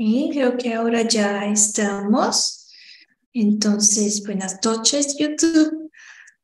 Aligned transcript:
Y 0.00 0.30
creo 0.30 0.56
que 0.56 0.74
ahora 0.74 1.02
ya 1.02 1.44
estamos. 1.46 2.70
Entonces, 3.32 4.24
buenas 4.24 4.60
noches, 4.64 5.16
YouTube. 5.18 5.90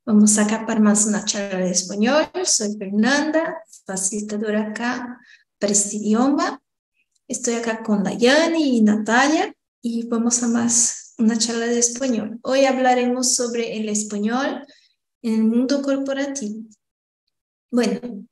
Vamos 0.04 0.37
acá 0.38 0.67
para 0.67 0.80
más 0.80 1.07
una 1.07 1.25
charla 1.25 1.61
de 1.61 1.71
español. 1.71 2.29
Soy 2.45 2.77
Fernanda, 2.77 3.62
facilitadora 3.87 4.71
acá 4.71 5.21
para 5.61 5.72
este 5.72 5.98
idioma. 5.98 6.61
Estoy 7.29 7.54
acá 7.54 7.85
con 7.85 8.03
Dayani 8.03 8.79
y 8.79 8.82
Natalia 8.82 9.55
y 9.80 10.09
vamos 10.09 10.43
a 10.43 10.48
más 10.48 11.14
una 11.18 11.39
charla 11.39 11.66
de 11.66 11.79
español. 11.79 12.41
Hoy 12.43 12.64
hablaremos 12.64 13.36
sobre 13.36 13.77
el 13.77 13.89
español 13.89 14.66
en 15.23 15.34
el 15.34 15.45
mundo 15.45 15.80
corporativo. 15.80 16.68
Bueno, 17.71 18.27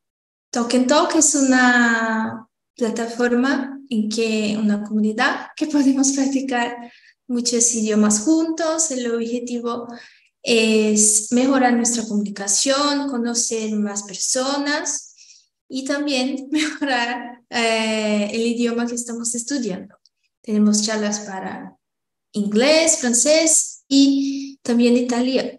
Talk 0.50 0.74
and 0.74 0.88
Talk 0.88 1.14
es 1.14 1.36
una 1.36 2.48
plataforma 2.82 3.78
en 3.90 4.08
que 4.08 4.56
una 4.58 4.82
comunidad 4.82 5.48
que 5.54 5.68
podemos 5.68 6.12
practicar 6.16 6.76
muchos 7.28 7.72
idiomas 7.74 8.20
juntos. 8.20 8.90
El 8.90 9.08
objetivo 9.14 9.86
es 10.42 11.28
mejorar 11.30 11.74
nuestra 11.74 12.02
comunicación, 12.04 13.08
conocer 13.08 13.72
más 13.76 14.02
personas 14.02 15.14
y 15.68 15.84
también 15.84 16.48
mejorar 16.50 17.44
eh, 17.48 18.30
el 18.32 18.40
idioma 18.40 18.86
que 18.86 18.96
estamos 18.96 19.32
estudiando. 19.36 19.96
Tenemos 20.40 20.82
charlas 20.82 21.20
para 21.20 21.76
inglés, 22.32 22.98
francés 22.98 23.84
y 23.86 24.58
también 24.62 24.96
italiano. 24.96 25.56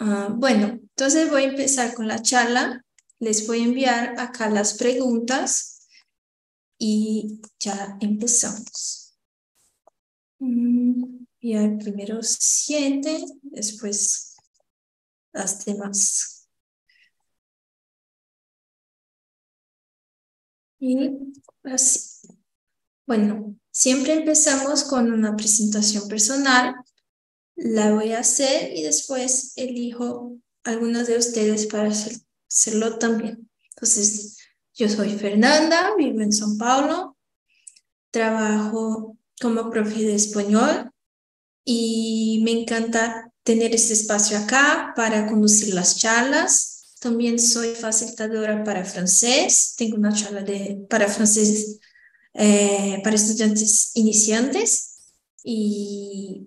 Ah, 0.00 0.30
bueno, 0.32 0.66
entonces 0.66 1.30
voy 1.30 1.42
a 1.42 1.48
empezar 1.50 1.94
con 1.94 2.08
la 2.08 2.20
charla. 2.20 2.84
Les 3.20 3.46
voy 3.46 3.60
a 3.60 3.64
enviar 3.64 4.18
acá 4.18 4.48
las 4.48 4.74
preguntas 4.74 5.86
y 6.78 7.40
ya 7.58 7.98
empezamos. 8.00 9.14
Mm, 10.38 11.26
el 11.40 11.78
primero 11.78 12.20
siete, 12.22 13.24
después 13.42 14.36
las 15.32 15.64
demás. 15.64 16.48
Y 20.78 21.10
así. 21.64 22.28
Bueno, 23.06 23.56
siempre 23.70 24.14
empezamos 24.14 24.84
con 24.84 25.12
una 25.12 25.36
presentación 25.36 26.08
personal. 26.08 26.74
La 27.56 27.92
voy 27.92 28.12
a 28.12 28.20
hacer 28.20 28.74
y 28.74 28.82
después 28.82 29.52
elijo 29.56 30.38
algunos 30.64 31.06
de 31.06 31.18
ustedes 31.18 31.66
para 31.66 31.92
hacerlo 32.50 32.98
también. 32.98 33.48
Entonces, 33.70 34.38
yo 34.74 34.88
soy 34.88 35.10
Fernanda, 35.10 35.94
vivo 35.96 36.20
en 36.20 36.30
São 36.30 36.58
Paulo, 36.58 37.16
trabajo 38.10 39.16
como 39.40 39.70
profe 39.70 40.02
de 40.02 40.14
español 40.14 40.90
y 41.64 42.40
me 42.44 42.52
encanta 42.52 43.32
tener 43.42 43.74
este 43.74 43.94
espacio 43.94 44.38
acá 44.38 44.92
para 44.96 45.26
conducir 45.26 45.74
las 45.74 45.96
charlas. 45.96 46.96
También 47.00 47.38
soy 47.38 47.74
facilitadora 47.74 48.62
para 48.64 48.84
francés, 48.84 49.74
tengo 49.76 49.96
una 49.96 50.12
charla 50.12 50.42
de, 50.42 50.84
para 50.90 51.08
francés 51.08 51.78
eh, 52.34 53.00
para 53.02 53.16
estudiantes 53.16 53.90
iniciantes 53.94 54.98
y 55.42 56.46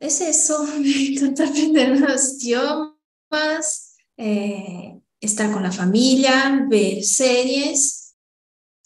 es 0.00 0.20
eso, 0.20 0.64
me 0.80 1.14
encanta 1.14 1.46
aprender 1.46 1.98
nuevos 1.98 2.34
idiomas. 2.42 3.94
Eh, 4.16 4.91
estar 5.22 5.52
con 5.52 5.62
la 5.62 5.70
familia, 5.70 6.66
ver 6.68 7.02
series 7.04 8.16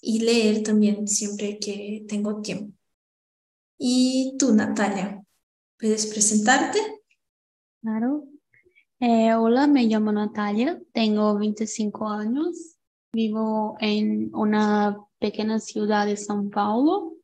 y 0.03 0.21
leer 0.21 0.63
también 0.63 1.09
siempre 1.09 1.59
que 1.59 2.05
tengo 2.07 2.43
tiempo. 2.43 2.77
¿Y 3.79 4.37
tú, 4.39 4.55
Natalia? 4.55 5.23
¿Puedes 5.79 6.07
presentarte? 6.07 6.79
Claro. 7.81 8.29
Eh, 9.01 9.35
hola, 9.35 9.67
me 9.67 9.85
llamo 9.85 10.13
Natalia, 10.13 10.81
tengo 10.93 11.39
25 11.39 12.09
años, 12.09 12.77
vivo 13.13 13.77
en 13.81 14.35
una 14.35 14.99
pequeña 15.19 15.59
ciudad 15.59 16.07
de 16.07 16.15
São 16.15 16.51
Paulo 16.51 17.15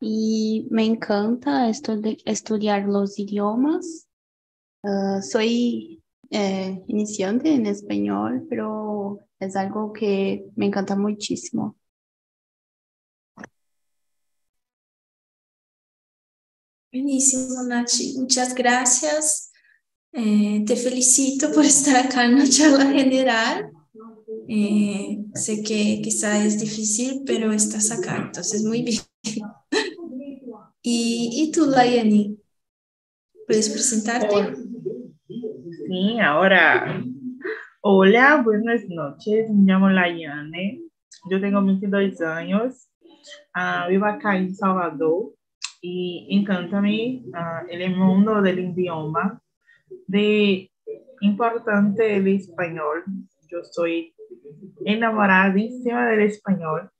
y 0.00 0.66
me 0.70 0.84
encanta 0.84 1.68
estudiar 1.68 2.86
los 2.86 3.18
idiomas. 3.18 4.08
Ah, 4.82 5.20
soy 5.22 5.95
eh, 6.30 6.82
iniciante 6.88 7.52
en 7.52 7.66
español, 7.66 8.46
pero 8.48 9.20
es 9.38 9.56
algo 9.56 9.92
que 9.92 10.46
me 10.56 10.66
encanta 10.66 10.96
muchísimo. 10.96 11.76
Buenísimo, 16.92 17.62
Nachi. 17.62 18.16
Muchas 18.18 18.54
gracias. 18.54 19.52
Eh, 20.12 20.64
te 20.66 20.76
felicito 20.76 21.52
por 21.52 21.64
estar 21.64 22.06
acá 22.06 22.24
en 22.24 22.38
la 22.38 22.48
charla 22.48 22.86
general. 22.86 23.70
Eh, 24.48 25.18
sé 25.34 25.62
que 25.62 26.00
quizá 26.02 26.44
es 26.44 26.58
difícil, 26.58 27.22
pero 27.26 27.52
estás 27.52 27.90
acá, 27.90 28.16
entonces 28.26 28.62
muy 28.64 28.82
bien. 28.82 29.02
¿Y, 30.82 31.30
y 31.42 31.50
tú, 31.50 31.66
Layani? 31.66 32.38
¿Puedes 33.46 33.68
presentarte? 33.68 34.54
Sí, 35.88 36.18
ahora. 36.18 37.00
Hola, 37.80 38.42
buenas 38.42 38.88
noches. 38.88 39.48
Me 39.50 39.72
llamo 39.72 39.88
Layane. 39.88 40.80
Yo 41.30 41.40
tengo 41.40 41.64
22 41.64 42.20
años. 42.22 42.88
Uh, 43.54 43.88
vivo 43.88 44.06
acá 44.06 44.36
en 44.36 44.52
Salvador 44.52 45.34
y 45.80 46.26
encanta-me 46.30 47.22
uh, 47.28 47.68
el 47.70 47.94
mundo 47.94 48.42
del 48.42 48.58
idioma. 48.58 49.40
De 50.08 50.72
importante 51.20 52.16
el 52.16 52.26
español. 52.28 53.04
Yo 53.48 53.62
soy 53.62 54.12
enamoradísima 54.84 56.08
del 56.08 56.22
español. 56.22 56.90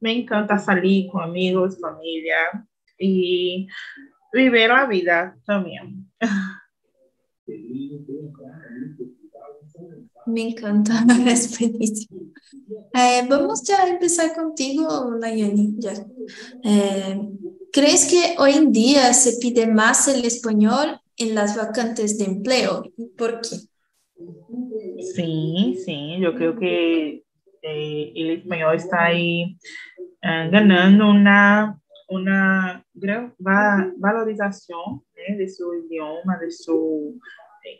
Me 0.00 0.12
encanta 0.12 0.58
salir 0.58 1.08
con 1.08 1.22
amigos, 1.22 1.78
familia 1.80 2.66
y 2.98 3.68
vivir 4.32 4.70
la 4.70 4.86
vida 4.86 5.36
también. 5.46 6.10
Me 10.26 10.48
encanta, 10.48 11.04
es 11.26 11.58
buenísimo. 11.58 12.32
Eh, 12.94 13.26
vamos 13.28 13.62
ya 13.64 13.82
a 13.82 13.88
empezar 13.88 14.34
contigo, 14.34 15.16
Nayani. 15.20 15.76
Eh, 16.62 17.20
¿Crees 17.72 18.08
que 18.08 18.36
hoy 18.38 18.52
en 18.52 18.72
día 18.72 19.12
se 19.12 19.38
pide 19.38 19.66
más 19.66 20.08
el 20.08 20.24
español 20.24 21.00
en 21.16 21.34
las 21.34 21.56
vacantes 21.56 22.18
de 22.18 22.24
empleo? 22.26 22.84
¿Por 23.18 23.40
qué? 23.40 23.56
Sí, 25.14 25.76
sí, 25.84 26.16
yo 26.20 26.34
creo 26.34 26.56
que 26.56 27.24
eh, 27.62 28.12
el 28.14 28.30
español 28.38 28.76
está 28.76 29.06
ahí 29.06 29.58
ganando 30.22 31.10
una, 31.10 31.78
una 32.08 32.82
gran 32.94 33.34
valorización 33.38 35.02
de 35.36 35.48
su 35.48 35.74
idioma, 35.74 36.38
de 36.38 36.50
su 36.50 37.18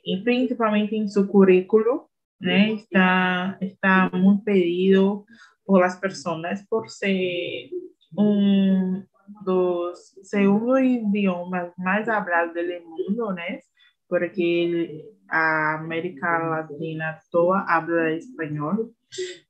y 0.03 0.23
principalmente 0.23 0.97
en 0.97 1.09
su 1.09 1.29
currículo, 1.29 2.11
está, 2.47 3.57
está 3.61 4.11
muy 4.13 4.39
pedido 4.43 5.27
por 5.65 5.81
las 5.81 5.97
personas 5.97 6.67
por 6.67 6.91
ser 6.91 7.71
un 8.15 9.07
dos 9.45 10.15
segundo 10.23 10.79
idiomas 10.79 11.73
más 11.77 12.09
hablados 12.09 12.55
del 12.55 12.83
mundo, 12.85 13.33
¿no? 13.33 13.43
porque 14.07 15.05
a 15.29 15.81
América 15.81 16.39
Latina 16.39 17.21
toda 17.31 17.65
habla 17.67 18.11
español. 18.11 18.95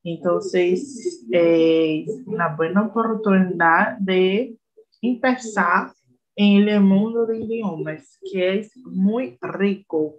Entonces, 0.02 1.26
es 1.30 2.08
una 2.26 2.54
buena 2.54 2.82
oportunidad 2.82 3.98
de 3.98 4.56
empezar 5.02 5.92
en 6.36 6.68
el 6.68 6.80
mundo 6.80 7.26
de 7.26 7.38
idiomas, 7.38 8.18
que 8.32 8.60
es 8.60 8.76
muy 8.76 9.38
rico. 9.40 10.16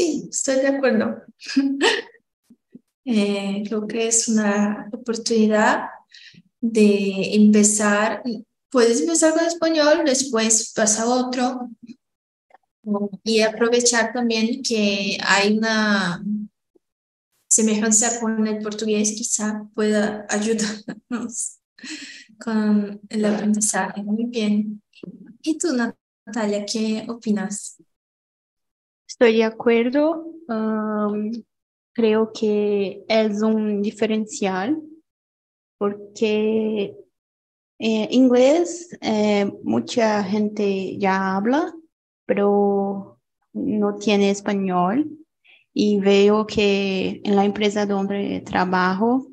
Sí, 0.00 0.28
estoy 0.30 0.56
de 0.56 0.68
acuerdo. 0.68 1.24
eh, 3.04 3.62
creo 3.66 3.86
que 3.86 4.08
es 4.08 4.28
una 4.28 4.88
oportunidad 4.94 5.90
de 6.58 7.34
empezar. 7.34 8.22
Puedes 8.70 9.02
empezar 9.02 9.34
con 9.34 9.44
español, 9.44 10.00
después 10.06 10.72
pasa 10.74 11.06
otro 11.06 11.68
y 13.22 13.42
aprovechar 13.42 14.14
también 14.14 14.62
que 14.62 15.18
hay 15.22 15.58
una 15.58 16.24
semejanza 17.46 18.20
con 18.20 18.46
el 18.46 18.62
portugués, 18.62 19.12
quizá 19.12 19.68
pueda 19.74 20.24
ayudarnos 20.30 21.58
con 22.42 23.02
el 23.06 23.24
aprendizaje. 23.26 24.02
Muy 24.02 24.24
bien. 24.24 24.82
¿Y 25.42 25.58
tú, 25.58 25.76
Natalia, 26.24 26.64
qué 26.64 27.04
opinas? 27.06 27.76
Estoy 29.20 29.36
de 29.36 29.44
acuerdo. 29.44 30.24
creo 31.92 32.32
que 32.32 33.04
es 33.06 33.42
un 33.42 33.82
diferencial 33.82 34.80
porque 35.76 36.96
eh, 37.78 38.08
inglés 38.10 38.88
eh, 39.02 39.52
mucha 39.62 40.24
gente 40.24 40.96
ya 40.96 41.36
habla, 41.36 41.70
pero 42.24 43.20
no 43.52 43.96
tiene 43.96 44.30
español. 44.30 45.06
Y 45.74 46.00
veo 46.00 46.46
que 46.46 47.20
en 47.22 47.36
la 47.36 47.44
empresa 47.44 47.84
donde 47.84 48.40
trabajo 48.40 49.26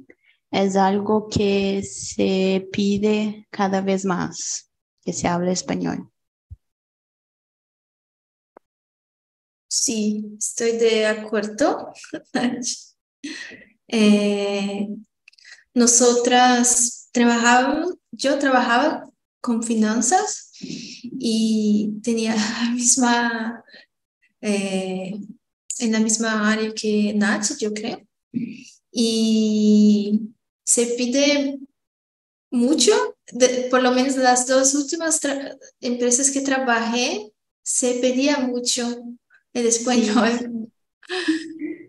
es 0.51 0.75
algo 0.75 1.29
que 1.29 1.81
se 1.83 2.67
pide 2.73 3.47
cada 3.51 3.79
vez 3.79 4.03
más, 4.03 4.69
que 5.01 5.13
se 5.13 5.29
hable 5.29 5.53
español. 5.53 6.11
Sí, 9.79 10.25
estoy 10.39 10.77
de 10.77 11.05
acuerdo. 11.05 11.93
Eh, 13.89 14.85
nosotras 15.73 17.07
trabajábamos, 17.13 17.95
yo 18.11 18.37
trabajaba 18.37 19.09
con 19.39 19.63
finanzas 19.63 20.51
y 20.59 21.93
tenía 22.03 22.35
la 22.35 22.71
misma, 22.71 23.63
eh, 24.41 25.13
en 25.79 25.91
la 25.93 26.01
misma 26.01 26.51
área 26.51 26.73
que 26.73 27.13
Nachi, 27.13 27.53
yo 27.59 27.73
creo. 27.73 28.05
Y 28.91 30.33
se 30.65 30.87
pide 30.97 31.59
mucho, 32.51 33.15
por 33.69 33.81
lo 33.81 33.91
menos 33.93 34.17
las 34.17 34.47
dos 34.47 34.73
últimas 34.75 35.21
empresas 35.79 36.29
que 36.29 36.41
trabajé, 36.41 37.31
se 37.63 37.95
pedía 38.01 38.39
mucho 38.39 39.16
el 39.59 39.67
español. 39.67 40.69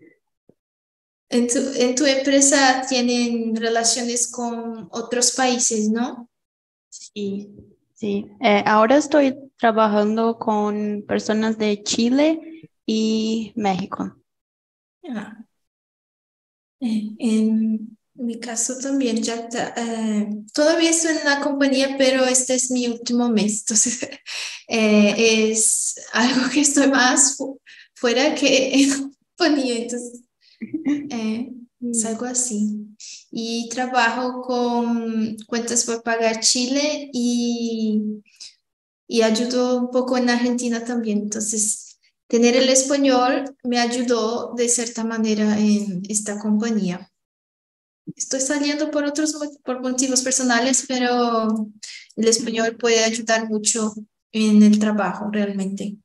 En 1.31 1.47
tu, 1.47 1.59
en 1.75 1.93
tu 1.93 2.05
empresa 2.05 2.83
tienen 2.89 3.55
relaciones 3.55 4.31
con 4.31 4.89
otros 4.91 5.31
países, 5.33 5.87
¿no? 5.87 6.27
Sí, 6.89 7.51
sí. 7.93 8.25
Eh, 8.41 8.63
ahora 8.65 8.97
estoy 8.97 9.35
trabajando 9.57 10.39
con 10.39 11.03
personas 11.07 11.55
de 11.59 11.83
Chile 11.83 12.71
y 12.83 13.53
México. 13.55 14.17
Ah. 15.07 15.45
Eh, 16.79 17.11
en 17.19 17.95
mi 18.15 18.39
caso 18.39 18.79
también, 18.79 19.21
ya 19.21 19.47
eh, 19.77 20.29
todavía 20.51 20.89
estoy 20.89 21.15
en 21.15 21.25
la 21.25 21.41
compañía, 21.41 21.95
pero 21.95 22.25
este 22.25 22.55
es 22.55 22.71
mi 22.71 22.87
último 22.87 23.29
mes, 23.29 23.59
entonces 23.59 24.09
es 24.67 25.95
algo 26.13 26.49
que 26.49 26.61
estoy 26.61 26.87
más 26.87 27.37
fuera 27.99 28.35
que 28.35 28.87
compañía, 29.37 29.77
entonces 29.77 30.21
eh, 31.09 31.51
es 31.81 32.05
algo 32.05 32.25
así. 32.25 32.87
Y 33.31 33.69
trabajo 33.69 34.41
con 34.41 35.37
cuentas 35.47 35.85
por 35.85 36.03
pagar 36.03 36.39
Chile 36.39 37.09
y, 37.13 38.21
y 39.07 39.21
ayudo 39.21 39.77
un 39.79 39.91
poco 39.91 40.17
en 40.17 40.29
Argentina 40.29 40.83
también. 40.83 41.19
Entonces, 41.19 41.99
tener 42.27 42.55
el 42.55 42.69
español 42.69 43.55
me 43.63 43.79
ayudó 43.79 44.53
de 44.55 44.69
cierta 44.69 45.03
manera 45.03 45.59
en 45.59 46.03
esta 46.09 46.39
compañía. 46.39 47.11
Estoy 48.15 48.41
saliendo 48.41 48.89
por 48.89 49.03
otros 49.03 49.37
por 49.63 49.81
motivos 49.81 50.21
personales, 50.21 50.85
pero 50.87 51.69
el 52.15 52.27
español 52.27 52.75
puede 52.77 53.03
ayudar 53.03 53.47
mucho 53.47 53.93
en 54.31 54.63
el 54.63 54.79
trabajo 54.79 55.29
realmente. 55.31 55.97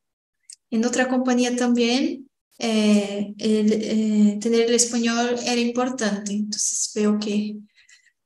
En 0.75 0.85
otra 0.85 1.07
compañía 1.07 1.55
también 1.55 2.29
eh, 2.59 3.33
eh, 3.39 4.39
tener 4.41 4.63
el 4.63 4.75
español 4.75 5.37
era 5.47 5.61
importante. 5.61 6.33
Entonces 6.33 6.91
veo 6.97 7.17
que 7.21 7.59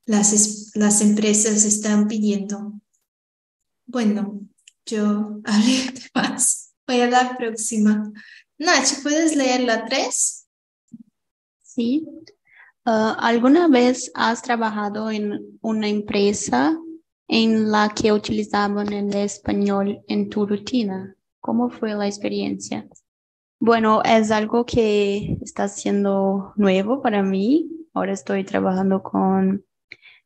las, 0.07 0.71
las 0.75 1.03
empresas 1.03 1.67
están 1.67 2.09
pidiendo. 2.09 2.81
Bueno, 3.85 4.41
yo 4.87 5.41
hablé 5.45 5.93
más. 6.15 6.73
Voy 6.87 7.03
a 7.03 7.11
la 7.11 7.37
próxima. 7.37 8.11
Nach, 8.57 9.03
¿puedes 9.03 9.37
leer 9.37 9.61
la 9.61 9.85
tres? 9.85 10.47
Sí. 11.61 12.07
Ah, 12.87 13.15
¿Alguna 13.21 13.69
vez 13.69 14.11
has 14.15 14.41
trabajado 14.41 15.11
en 15.11 15.59
una 15.61 15.87
empresa 15.87 16.79
en 17.29 17.71
la 17.71 17.93
que 17.95 18.11
utilizaban 18.11 18.91
el 18.91 19.15
español 19.15 20.03
en 20.09 20.31
tu 20.31 20.47
rutina? 20.47 21.15
¿Cómo 21.49 21.71
fue 21.71 21.95
la 21.95 22.07
experiencia? 22.07 22.87
Bueno, 23.59 24.03
es 24.03 24.31
algo 24.31 24.67
que 24.67 25.39
está 25.41 25.67
siendo 25.67 26.53
nuevo 26.57 27.01
para 27.01 27.23
mí. 27.23 27.71
Ahora 27.95 28.13
estoy 28.13 28.45
trabajando 28.45 29.03
con 29.03 29.65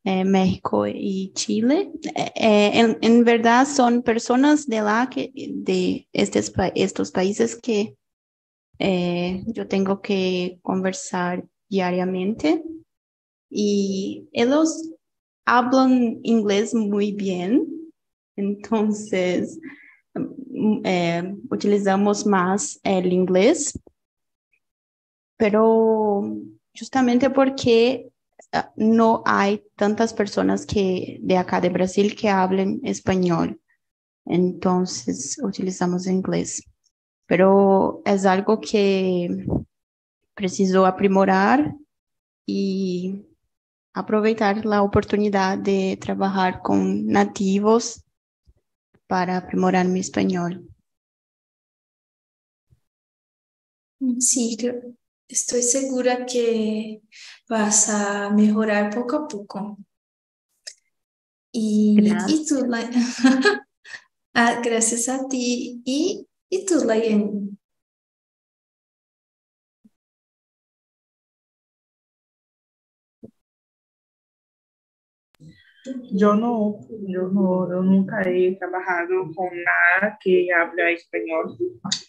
eh, 0.03 0.25
México 0.25 0.85
y 0.85 1.31
Chile. 1.33 1.93
Eh, 2.13 2.31
eh, 2.35 2.97
en, 3.01 3.23
verdad 3.23 3.65
son 3.65 4.03
personas 4.03 4.67
de 4.67 4.81
la 4.81 5.09
que 5.09 5.31
de 5.33 6.09
estos, 6.11 6.51
estos 6.75 7.11
países 7.11 7.55
que 7.55 7.95
yo 8.77 9.65
tengo 9.69 10.01
que 10.01 10.59
conversar 10.61 11.45
diariamente 11.69 12.65
y 13.49 14.27
ellos 14.33 14.91
hablan 15.45 16.19
inglés 16.23 16.75
muy 16.75 17.13
bien. 17.13 17.65
Entonces, 18.35 19.57
eh, 20.83 21.35
utilizamos 21.49 22.25
más 22.25 22.79
el 22.83 23.11
inglés, 23.11 23.79
pero 25.37 26.21
justamente 26.77 27.29
porque 27.29 28.09
ah, 28.51 28.71
no 28.75 29.23
hay 29.25 29.63
tantas 29.75 30.13
personas 30.13 30.65
que 30.65 31.19
de 31.21 31.37
acá 31.37 31.59
de 31.61 31.69
Brasil 31.69 32.15
que 32.15 32.29
hablen 32.29 32.79
español. 32.83 33.59
Entonces 34.25 35.37
utilizamos 35.43 36.07
inglés. 36.07 36.63
Pero 37.25 38.01
es 38.05 38.25
algo 38.25 38.59
que 38.59 39.45
preciso 40.33 40.85
aprimorar 40.85 41.73
y 42.45 43.25
aprovechar 43.93 44.65
la 44.65 44.81
oportunidad 44.81 45.57
de 45.57 45.97
trabajar 46.01 46.61
con 46.61 47.07
nativos 47.07 48.03
para 49.13 49.37
aprimorar 49.37 49.87
mi 49.87 49.99
español. 49.99 50.67
Sí, 54.19 54.57
estoy 55.27 55.61
segura 55.61 56.25
que 56.25 57.03
vas 57.47 57.89
a 57.89 58.31
mejorar 58.31 58.89
poco 58.89 59.17
a 59.17 59.27
poco. 59.27 59.77
Y, 61.51 61.99
y 62.27 62.45
tú, 62.47 62.67
ah, 64.33 64.61
gracias 64.63 65.07
a 65.07 65.27
ti. 65.27 65.83
Y, 65.85 66.27
y 66.49 66.65
tú, 66.65 66.83
Layen, 66.83 67.59
Yo 75.85 76.33
no, 76.35 76.79
yo 77.07 77.27
no, 77.27 77.69
yo 77.69 77.81
nunca 77.81 78.21
he 78.21 78.55
trabajado 78.55 79.29
con 79.35 79.49
nada 79.49 80.17
que 80.21 80.47
habla 80.53 80.89
español. 80.91 81.57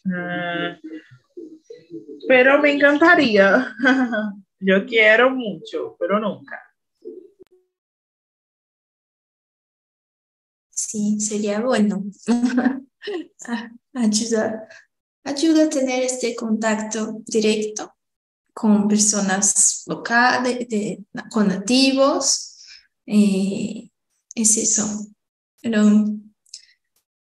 Uh, 0.04 0.78
pero 2.28 2.60
me 2.60 2.72
encantaría. 2.72 3.74
yo 4.60 4.86
quiero 4.86 5.30
mucho, 5.30 5.96
pero 5.98 6.20
nunca. 6.20 6.60
Sí, 10.70 11.18
sería 11.20 11.60
bueno. 11.60 12.04
ayuda, 13.94 14.68
ayuda 15.24 15.64
a 15.64 15.68
tener 15.68 16.04
este 16.04 16.36
contacto 16.36 17.22
directo 17.26 17.92
con 18.52 18.86
personas 18.86 19.82
locales, 19.88 20.68
con 21.28 21.48
nativos 21.48 22.53
eh, 23.06 23.90
es 24.34 24.56
eso. 24.56 24.84
Pero 25.62 25.80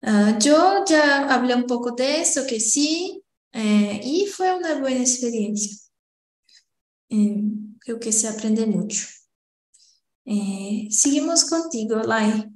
ah, 0.01 0.37
yo 0.39 0.83
ya 0.87 1.27
hablé 1.33 1.55
un 1.55 1.65
poco 1.65 1.91
de 1.91 2.21
eso, 2.21 2.45
que 2.47 2.59
sí, 2.59 3.23
eh, 3.51 4.01
y 4.03 4.25
fue 4.27 4.55
una 4.55 4.79
buena 4.79 5.01
experiencia. 5.01 5.77
Eh, 7.09 7.43
creo 7.79 7.99
que 7.99 8.11
se 8.11 8.27
aprende 8.27 8.65
mucho. 8.65 9.05
seguimos 10.89 11.45
contigo, 11.45 11.97
Lai. 11.97 12.49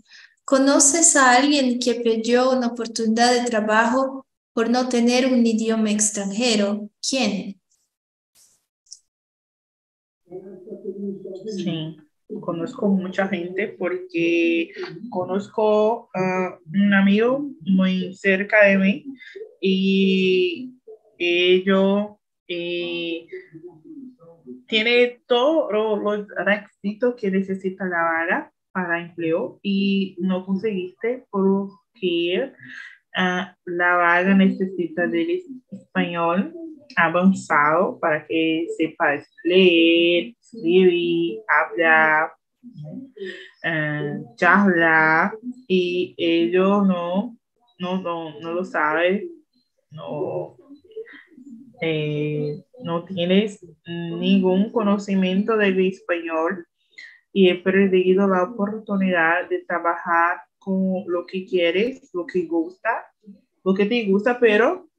¿Conoces 0.46 1.16
a 1.18 1.34
alguien 1.36 1.80
que 1.80 1.96
perdió 1.96 2.52
una 2.52 2.68
oportunidad 2.68 3.34
de 3.34 3.50
trabajo 3.50 4.26
por 4.54 4.70
no 4.70 4.88
tener 4.88 5.28
un 5.32 5.46
idioma 5.46 5.92
extranjero? 5.92 6.90
¿Quién? 7.02 7.62
Sí 11.46 12.07
conozco 12.42 12.88
mucha 12.90 13.28
gente 13.28 13.68
porque 13.68 14.72
conozco 15.10 16.10
a 16.14 16.60
un 16.74 16.94
amigo 16.94 17.50
muy 17.62 18.14
cerca 18.14 18.66
de 18.66 18.78
mí 18.78 19.06
y 19.62 20.74
ellos 21.18 22.18
eh, 22.48 23.28
tiene 24.68 25.22
todos 25.26 25.72
los 25.72 26.28
requisitos 26.46 27.16
que 27.16 27.32
necesita 27.32 27.86
la 27.86 28.04
vaga 28.04 28.52
para 28.72 29.02
empleo 29.02 29.60
y 29.64 30.18
no 30.20 30.46
conseguiste 30.46 31.26
porque 31.32 32.52
uh, 33.18 33.46
la 33.66 33.96
vaga 33.96 34.34
necesita 34.36 35.08
del 35.08 35.42
español 35.72 36.54
avanzado 36.96 38.00
para 38.00 38.26
que 38.28 38.68
sepa 38.78 39.20
leer, 39.44 40.36
escribir, 40.54 41.40
hablar, 41.48 42.32
uh, 43.64 44.36
charlar 44.36 45.38
y 45.68 46.16
ellos 46.18 46.88
no, 46.88 47.38
no, 47.80 48.02
no, 48.02 48.40
no 48.40 48.54
lo 48.54 48.64
saben, 48.64 49.30
no, 49.92 50.58
eh, 51.82 52.64
no 52.84 53.06
tienes 53.06 53.66
ningún 53.86 54.72
conocimiento 54.72 55.58
del 55.58 55.80
español 55.86 56.66
y 57.34 57.50
he 57.50 57.56
perdido 57.56 58.28
la 58.28 58.44
oportunidad 58.44 59.48
de 59.50 59.64
trabajar 59.68 60.42
con 60.58 61.04
lo 61.08 61.26
que 61.26 61.46
quieres, 61.46 62.10
lo 62.14 62.26
que 62.26 62.46
gusta, 62.46 63.06
lo 63.64 63.74
que 63.74 63.86
te 63.86 64.06
gusta, 64.06 64.40
pero 64.40 64.90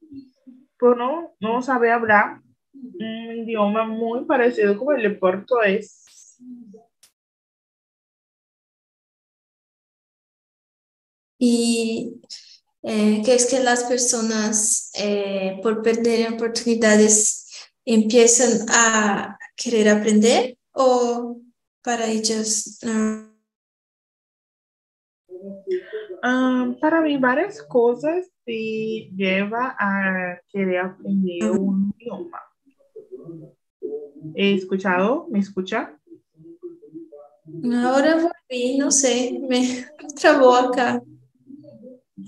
pues 0.77 0.95
no, 0.97 1.33
no 1.39 1.61
sabe 1.61 1.91
hablar 1.91 2.41
un 2.81 3.37
idioma 3.43 3.85
muy 3.85 4.25
parecido 4.25 4.77
como 4.77 4.93
el 4.93 5.03
de 5.03 5.09
portugués. 5.11 6.05
Y 11.37 12.21
eh, 12.83 13.21
que 13.23 13.33
es 13.33 13.49
que 13.49 13.61
las 13.61 13.83
personas 13.85 14.91
eh, 14.95 15.59
por 15.61 15.81
perder 15.81 16.33
oportunidades 16.33 17.69
empiezan 17.85 18.67
a 18.69 19.37
querer 19.55 19.89
aprender 19.89 20.57
o 20.73 21.41
para 21.81 22.05
ellos? 22.07 22.79
Um, 26.21 26.79
para 26.79 27.01
mí 27.01 27.17
varias 27.17 27.61
cosas 27.63 28.29
te 28.45 29.09
lleva 29.15 29.75
a 29.79 30.39
querer 30.49 30.79
aprender 30.79 31.51
un 31.51 31.93
idioma. 31.97 32.48
He 34.35 34.53
escuchado, 34.55 35.27
¿me 35.29 35.39
escucha? 35.39 35.95
Ahora 37.83 38.15
volví, 38.15 38.77
no 38.77 38.91
sé, 38.91 39.39
me 39.47 39.85
trabó 40.19 40.55
acá. 40.55 41.01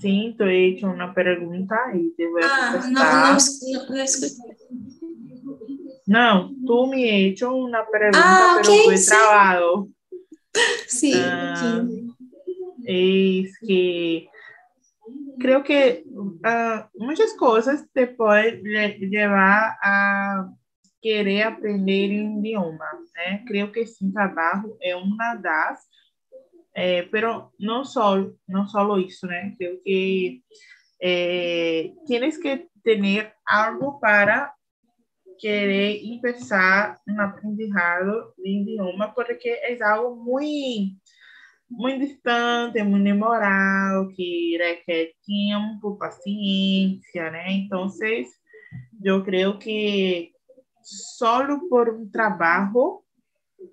Sí, 0.00 0.34
te 0.38 0.44
he 0.44 0.68
hecho 0.68 0.88
una 0.88 1.12
pregunta 1.14 1.76
y 1.94 2.10
te 2.14 2.26
voy 2.26 2.42
a 2.42 2.46
Ah, 2.46 2.70
contestar. 2.72 2.92
no, 2.92 3.34
no, 3.34 3.88
no, 3.88 3.94
no 3.94 4.02
escuché. 4.02 4.34
No, 6.06 6.54
tú 6.66 6.86
me 6.86 7.04
has 7.04 7.32
hecho 7.32 7.54
una 7.54 7.86
pregunta, 7.86 8.24
Ah, 8.24 8.54
pero 8.56 8.72
fue 8.84 8.96
sí. 8.96 9.06
trabado. 9.08 9.88
Sí, 10.88 11.12
Ah, 11.14 11.54
aquí. 11.54 12.14
es 12.84 13.58
que 13.66 14.28
creo 15.38 15.62
que 15.64 16.04
ah, 16.42 16.90
muchas 16.94 17.32
cosas 17.34 17.86
te 17.92 18.06
pueden 18.06 18.62
lle- 18.62 18.98
llevar 19.08 19.72
a 19.82 20.52
querer 21.02 21.42
aprender 21.42 22.24
un 22.24 22.38
idioma, 22.38 22.86
né? 23.14 23.44
Creo 23.46 23.72
que 23.72 23.84
sin 23.86 24.12
trabajo 24.12 24.76
é 24.80 24.94
uma 24.94 25.34
das, 25.34 25.80
eh, 26.74 27.02
pero 27.10 27.52
no 27.58 27.84
solo, 27.84 28.38
no 28.48 28.66
solo 28.68 28.98
isso, 28.98 29.26
né? 29.26 29.54
Creo 29.58 29.80
que 29.82 30.42
eh, 31.00 31.92
tienes 32.06 32.38
que 32.38 32.68
tener 32.84 33.34
algo 33.44 33.98
para 33.98 34.54
querer 35.38 36.00
empezar 36.04 37.00
un 37.06 37.20
aprendizado 37.20 38.32
de 38.36 38.48
idioma 38.48 39.12
porque 39.12 39.58
es 39.68 39.82
algo 39.82 40.14
muy 40.14 41.00
muy 41.68 41.98
distante, 41.98 42.84
muy 42.84 43.02
demorado, 43.02 44.08
que 44.14 44.58
requiere 44.58 45.16
tiempo, 45.24 45.98
paciencia, 45.98 47.30
¿no? 47.30 47.38
Entonces, 47.46 48.38
yo 49.00 49.24
creo 49.24 49.58
que 49.58 50.31
solo 50.82 51.62
por 51.68 51.90
un 51.90 52.10
trabajo 52.10 53.04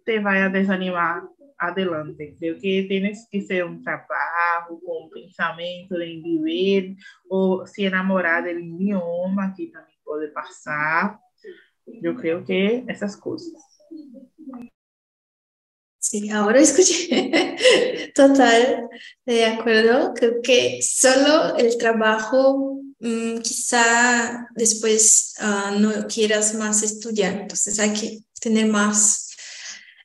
te 0.06 0.20
vaya 0.20 0.46
a 0.46 0.50
desanimar 0.50 1.24
adelante. 1.58 2.36
Creo 2.40 2.56
que 2.60 2.86
tienes 2.88 3.28
que 3.30 3.42
ser 3.42 3.64
un 3.66 3.84
trabajo 3.84 4.80
con 4.86 5.10
pensamiento 5.10 5.96
de 5.96 6.06
vivir 6.06 6.96
o 7.28 7.66
se 7.66 7.86
enamorar 7.86 8.44
del 8.44 8.64
idioma, 8.64 9.54
que 9.56 9.68
también 9.68 10.00
puede 10.04 10.30
pasar. 10.30 11.20
Yo 11.86 12.16
creo 12.16 12.46
que 12.46 12.86
esas 12.88 13.18
cosas. 13.18 13.54
Sí, 16.00 16.30
ahora 16.30 16.60
escuché. 16.60 17.32
Total, 18.16 18.90
de 19.26 19.46
acuerdo. 19.46 20.14
Creo 20.14 20.42
que 20.42 20.80
solo 20.82 21.58
el 21.58 21.78
trabajo, 21.78 22.79
mm, 23.00 23.40
quizá 23.40 24.48
después 24.56 25.34
ah, 25.40 25.76
no 25.78 26.08
quieras 26.08 26.56
más 26.56 26.84
estudiar. 26.84 27.42
Entonces 27.42 27.80
hay 27.80 27.94
que 27.94 28.20
tener 28.40 28.68
más 28.68 29.30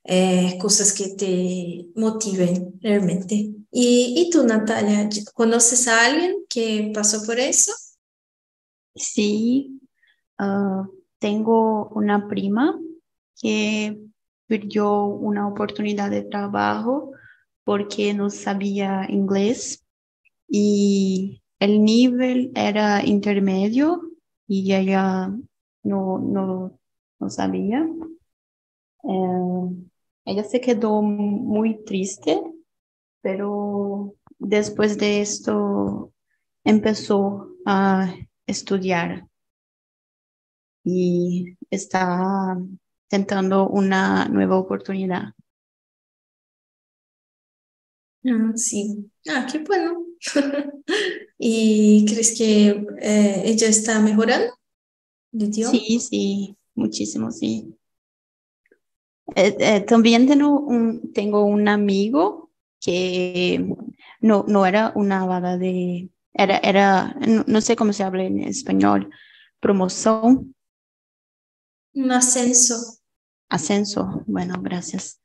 eh, 0.05 0.59
cosas 0.61 0.93
que 0.93 1.15
te 1.15 1.87
motiven 1.95 2.79
realmente. 2.81 3.35
¿Y, 3.71 4.15
y 4.17 4.31
tú, 4.31 4.45
Natalia, 4.45 5.09
conoces 5.35 5.89
a 5.89 6.07
alguien 6.07 6.45
que 6.49 6.91
pasó 6.95 7.25
por 7.25 7.39
eso? 7.39 7.73
Sí, 8.95 9.81
ah, 10.39 10.87
tengo 11.19 11.89
una 11.89 12.29
prima 12.29 12.79
que 13.41 13.99
perdió 14.47 15.05
una 15.05 15.49
oportunidad 15.49 16.11
de 16.11 16.23
trabajo 16.23 17.13
porque 17.65 18.13
no 18.15 18.31
sabía 18.31 19.07
inglés 19.09 19.85
y 20.47 21.43
el 21.65 21.83
nivel 21.83 22.53
era 22.55 23.05
intermedio 23.05 24.03
y 24.47 24.75
ella 24.75 25.33
no, 25.83 26.79
sabía. 27.29 27.87
Eh, 29.05 29.87
ella 30.27 30.45
se 30.45 30.61
quedó 30.61 31.01
muy 31.03 31.83
triste, 31.85 32.41
pero 33.23 34.15
después 34.39 34.99
de 34.99 35.23
esto 35.23 36.13
empezó 36.65 37.49
a 37.67 38.15
estudiar 38.47 39.29
y 40.85 41.57
está 41.71 42.57
tentando 43.09 43.69
una 43.69 44.29
nueva 44.29 44.59
oportunidad. 44.59 45.33
Ah, 48.27 48.53
sí. 48.57 49.11
Ah, 49.29 49.47
qué 49.51 49.59
bueno. 49.61 50.14
¿Y 51.39 52.05
crees 52.07 52.37
que 52.39 52.69
eh, 53.01 53.43
ella 53.47 53.69
está 53.69 54.01
mejorando? 54.01 54.55
Sí, 55.61 55.99
sí, 56.01 56.57
muchísimo, 56.77 57.31
sí. 57.33 57.77
Eh, 59.37 59.57
eh, 59.59 59.81
también 59.83 60.27
tengo 60.27 60.61
un, 60.61 61.13
tengo 61.13 61.45
un 61.45 61.69
amigo 61.69 62.51
que 62.81 63.67
no, 64.21 64.45
no 64.49 64.67
era 64.67 64.93
una 64.95 65.25
vaga 65.27 65.57
de, 65.57 66.11
era, 66.35 66.59
era, 66.59 67.15
no, 67.27 67.45
no 67.47 67.61
sé 67.61 67.75
cómo 67.77 67.93
se 67.93 68.03
habla 68.05 68.25
en 68.25 68.41
español, 68.41 69.11
promoción, 69.61 70.55
Un 71.95 72.13
ascenso. 72.13 72.77
ascenso, 73.49 74.23
bueno, 74.27 74.61
gracias. 74.61 75.19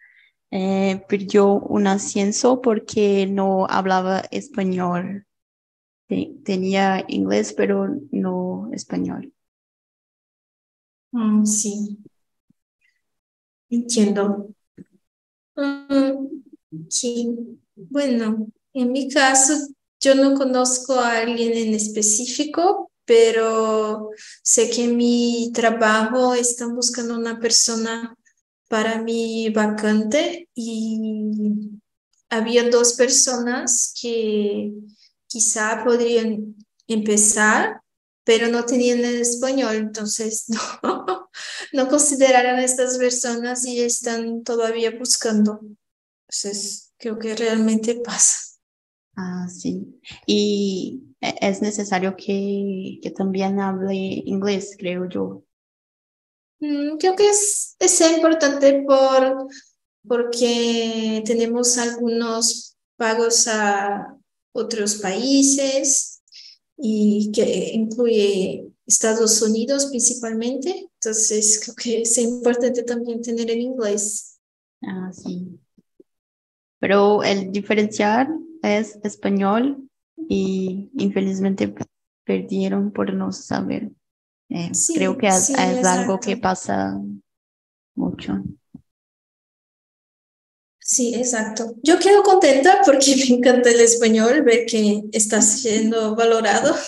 Eh, 0.52 1.04
perdió 1.08 1.54
un 1.54 1.88
ascenso 1.88 2.62
porque 2.62 3.28
no 3.28 3.66
hablaba 3.70 4.20
español. 4.32 5.26
Te- 6.08 6.34
tenía 6.46 7.06
inglés, 7.10 7.54
pero 7.58 7.88
no 8.12 8.70
español. 8.74 9.34
Mm, 11.14 11.46
sí, 11.46 12.00
entiendo. 13.70 14.50
Mm, 15.56 16.42
sí. 16.90 17.60
Bueno, 17.76 18.48
en 18.74 18.92
mi 18.92 19.10
caso, 19.10 19.54
yo 20.00 20.16
no 20.16 20.34
conozco 20.36 20.94
a 20.96 21.20
alguien 21.20 21.54
en 21.54 21.74
específico, 21.74 22.92
pero 23.06 24.12
sé 24.44 24.70
que 24.70 24.86
en 24.86 24.98
mi 24.98 25.52
trabajo 25.54 26.34
están 26.34 26.76
buscando 26.76 27.18
una 27.18 27.40
persona 27.40 28.16
para 28.70 29.02
mi 29.02 29.50
vacante 29.50 30.48
y 30.56 31.82
había 32.30 32.70
dos 32.70 32.94
personas 32.94 33.94
que 34.00 34.72
quizá 35.28 35.84
podrían 35.84 36.56
empezar, 36.88 37.82
pero 38.24 38.48
no 38.48 38.64
tenían 38.66 39.00
español, 39.04 39.76
entonces 39.76 40.46
no, 40.84 41.30
no 41.74 41.88
consideraron 41.90 42.60
a 42.60 42.64
estas 42.64 42.98
personas 42.98 43.66
y 43.66 43.82
están 43.82 44.44
todavía 44.44 44.92
buscando. 44.98 45.60
Entonces, 46.28 46.94
creo 46.98 47.18
que 47.18 47.36
realmente 47.36 47.96
pasa. 47.96 48.38
Ah, 49.16 49.48
sí. 49.50 50.00
Y 50.28 51.16
e- 51.22 51.36
es 51.42 51.62
necesario 51.64 52.16
que, 52.16 53.00
que 53.02 53.10
también 53.10 53.60
hable 53.60 53.96
inglés, 53.96 54.76
creo 54.78 55.10
yo. 55.10 55.44
Mm, 56.60 56.98
creo 56.98 57.16
que 57.16 57.30
es, 57.30 57.76
es 57.80 58.02
importante 58.02 58.84
por, 58.86 59.48
porque 60.08 61.24
tenemos 61.26 61.78
algunos 61.78 62.78
pagos 62.98 63.48
a 63.48 64.16
otros 64.52 64.96
países 64.96 66.22
y 66.78 67.32
que 67.34 67.72
incluye 67.74 68.66
Estados 68.86 69.42
Unidos 69.42 69.88
principalmente. 69.88 70.90
Entonces, 70.96 71.62
creo 71.64 71.76
que 71.76 72.02
es 72.02 72.18
importante 72.18 72.84
también 72.84 73.22
tener 73.22 73.50
el 73.52 73.60
inglés. 73.60 74.40
Ah, 74.82 75.12
sí. 75.14 75.60
Pero 76.80 77.24
el 77.24 77.52
diferencial 77.52 78.30
es 78.64 78.98
español 79.04 79.90
y 80.28 80.90
infelizmente 80.98 81.74
perdieron 82.24 82.92
por 82.92 83.14
no 83.14 83.32
saber. 83.32 83.92
Eh, 84.50 84.72
creo 84.96 85.18
que 85.18 85.28
es, 85.28 85.50
es 85.50 85.86
algo 85.86 86.20
que 86.20 86.38
pasa 86.38 87.00
mucho. 87.96 88.44
Sí, 90.80 91.14
exacto. 91.14 91.76
Yo 91.84 92.00
quedo 92.00 92.24
contenta 92.24 92.82
porque 92.84 93.16
me 93.30 93.36
encanta 93.36 93.70
el 93.70 93.80
español, 93.80 94.42
ver 94.42 94.66
que 94.66 95.04
está 95.12 95.42
siendo 95.42 96.16
valorado. 96.16 96.76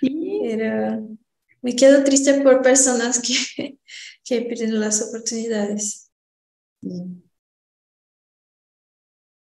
Sí. 0.00 0.40
Pero 0.42 1.16
me 1.62 1.74
quedo 1.74 2.04
triste 2.04 2.40
por 2.42 2.62
personas 2.62 3.20
que, 3.20 3.78
que 4.22 4.42
pierden 4.42 4.78
las 4.78 5.02
oportunidades. 5.02 6.10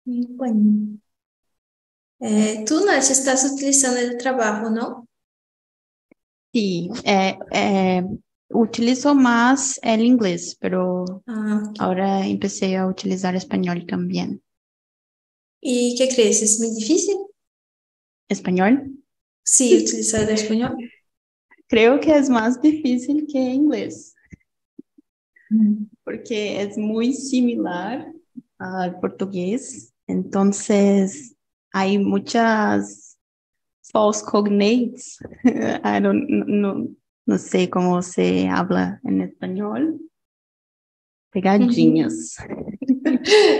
Bueno. 0.06 1.00
Eh, 2.20 2.64
tú, 2.66 2.86
Nash, 2.86 3.12
estás 3.12 3.44
utilizando 3.52 4.00
el 4.00 4.18
trabajo, 4.18 4.70
¿no? 4.70 5.10
Sí, 6.54 6.88
eh, 7.04 7.36
eh, 7.52 8.04
utilizo 8.50 9.16
más 9.16 9.80
el 9.82 10.02
inglés, 10.02 10.56
pero 10.60 11.24
ah, 11.26 11.64
ahora 11.80 12.28
empecé 12.28 12.78
a 12.78 12.86
utilizar 12.86 13.36
español 13.36 13.88
también. 13.88 14.40
¿Y 15.60 15.96
qué 15.98 16.14
crees? 16.14 16.44
¿Es 16.44 16.60
muy 16.60 16.70
difícil? 16.76 17.18
¿Español? 18.30 18.92
Sí, 19.44 19.84
utilizar 19.84 20.30
el 20.30 20.36
español. 20.36 20.78
Creo 21.68 22.00
que 22.00 22.16
es 22.16 22.30
más 22.30 22.62
difícil 22.62 23.26
que 23.26 23.40
inglés, 23.40 24.14
mm. 25.50 25.86
porque 26.04 26.62
es 26.62 26.78
muy 26.78 27.14
similar 27.14 28.06
al 28.60 29.00
portugués. 29.00 29.92
Entonces, 30.06 31.36
hay 31.72 31.98
muchas 31.98 33.03
false 33.94 34.24
cognates. 34.24 35.20
I 35.46 36.00
don't, 36.02 36.28
no, 36.28 36.90
no 37.26 37.38
sé 37.38 37.70
cómo 37.70 38.02
se 38.02 38.50
habla 38.50 39.00
en 39.06 39.22
español. 39.22 40.00
Pegadinhas. 41.32 42.36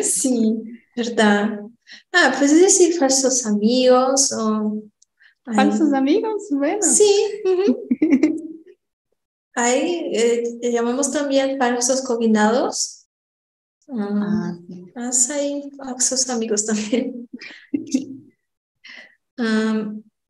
Sí, 0.02 0.62
verdad. 0.96 1.60
Ah, 2.12 2.34
puedes 2.38 2.60
decir 2.60 2.96
falsos 2.96 3.46
amigos 3.46 4.34
o... 4.34 4.84
¿Falsos 5.46 5.94
amigos? 5.94 6.48
Bueno. 6.52 6.82
Sí. 6.82 7.42
Hay, 9.56 10.12
eh, 10.14 10.72
llamamos 10.72 11.12
también 11.12 11.58
falsos 11.58 12.02
combinados. 12.02 13.08
ah, 13.88 14.58
ah 14.96 15.12
hay 15.30 15.70
falsos 15.78 16.30
amigos 16.30 16.66
también. 16.66 17.30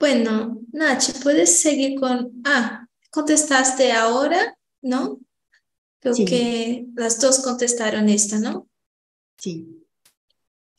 Bueno, 0.03 0.59
Nachi, 0.73 1.13
puedes 1.23 1.61
seguir 1.61 1.97
con... 1.97 2.41
Ah, 2.43 2.85
contestaste 3.09 3.93
ahora, 3.93 4.53
¿no? 4.81 5.17
Creo 6.01 6.13
que 6.27 6.87
las 6.93 7.21
dos 7.21 7.39
contestaron 7.39 8.09
esta, 8.09 8.37
¿no? 8.37 8.67
Sí. 9.37 9.65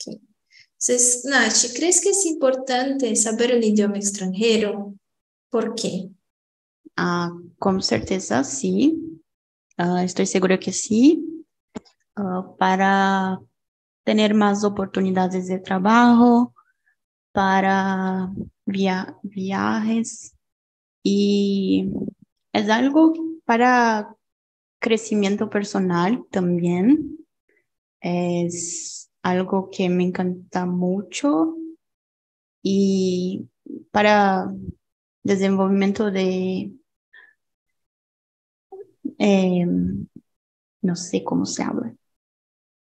Entonces, 0.07 1.25
Nachi, 1.25 1.72
¿crees 1.72 2.03
que 2.03 2.11
es 2.11 2.27
importante 2.27 3.16
saber 3.16 3.57
un 3.57 3.62
idioma 3.62 3.96
extranjero? 3.96 4.94
¿Por 5.48 5.75
qué? 5.75 6.11
Ah, 6.94 7.33
con 7.59 7.81
certeza, 7.81 8.44
sí. 8.44 9.22
Ah, 9.79 10.05
estoy 10.05 10.27
segura 10.27 10.61
que 10.61 10.75
sí. 10.75 11.46
Ah, 12.14 12.46
para 12.59 13.40
tener 14.03 14.35
más 14.35 14.64
oportunidades 14.64 15.48
de 15.48 15.61
trabajo, 15.61 16.54
para 17.35 18.31
via 18.64 19.18
viajes 19.25 20.37
y 21.03 21.90
es 22.53 22.70
algo 22.70 23.12
para 23.44 24.14
crecimiento 24.81 25.51
personal 25.51 26.25
también. 26.31 27.18
Es 28.01 29.11
algo 29.23 29.68
que 29.70 29.88
me 29.88 30.05
encanta 30.05 30.64
mucho 30.64 31.57
y 32.62 33.49
para 33.90 34.55
desenvolvimiento 35.25 36.12
de, 36.12 36.73
em, 39.18 40.07
no 40.83 40.97
sé 40.97 41.25
cómo 41.25 41.47
se 41.47 41.62
habla, 41.64 41.94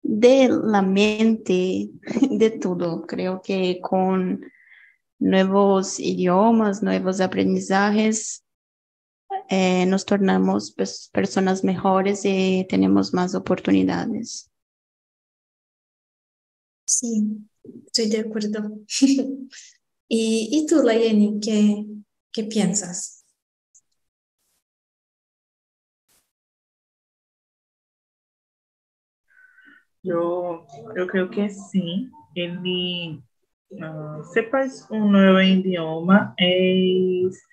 de 0.02 0.48
la 0.48 0.82
mente, 0.82 1.90
de 2.30 2.50
todo. 2.50 3.06
Creo 3.06 3.40
que 3.42 3.80
con 3.80 4.44
nuevos 5.18 6.00
idiomas, 6.00 6.82
nuevos 6.82 7.20
aprendizajes, 7.20 8.44
eh, 9.48 9.86
nos 9.86 10.04
tornamos 10.04 10.72
pues, 10.76 11.10
personas 11.12 11.64
mejores 11.64 12.22
y 12.24 12.66
tenemos 12.68 13.14
más 13.14 13.34
oportunidades. 13.34 14.50
Sí, 16.84 17.46
estoy 17.86 18.10
de 18.10 18.18
acuerdo. 18.20 18.78
¿Y, 20.08 20.48
¿Y 20.52 20.66
tú, 20.66 20.82
Layeni, 20.82 21.40
qué, 21.40 21.86
qué 22.32 22.44
piensas? 22.44 23.21
Yo, 30.02 30.66
creo 31.08 31.30
que 31.30 31.50
sí. 31.50 32.10
Ele 32.34 33.22
uh, 33.70 34.24
sepas 34.32 34.86
un 34.90 35.12
nuevo 35.12 35.40
idioma 35.40 36.34
es 36.38 37.46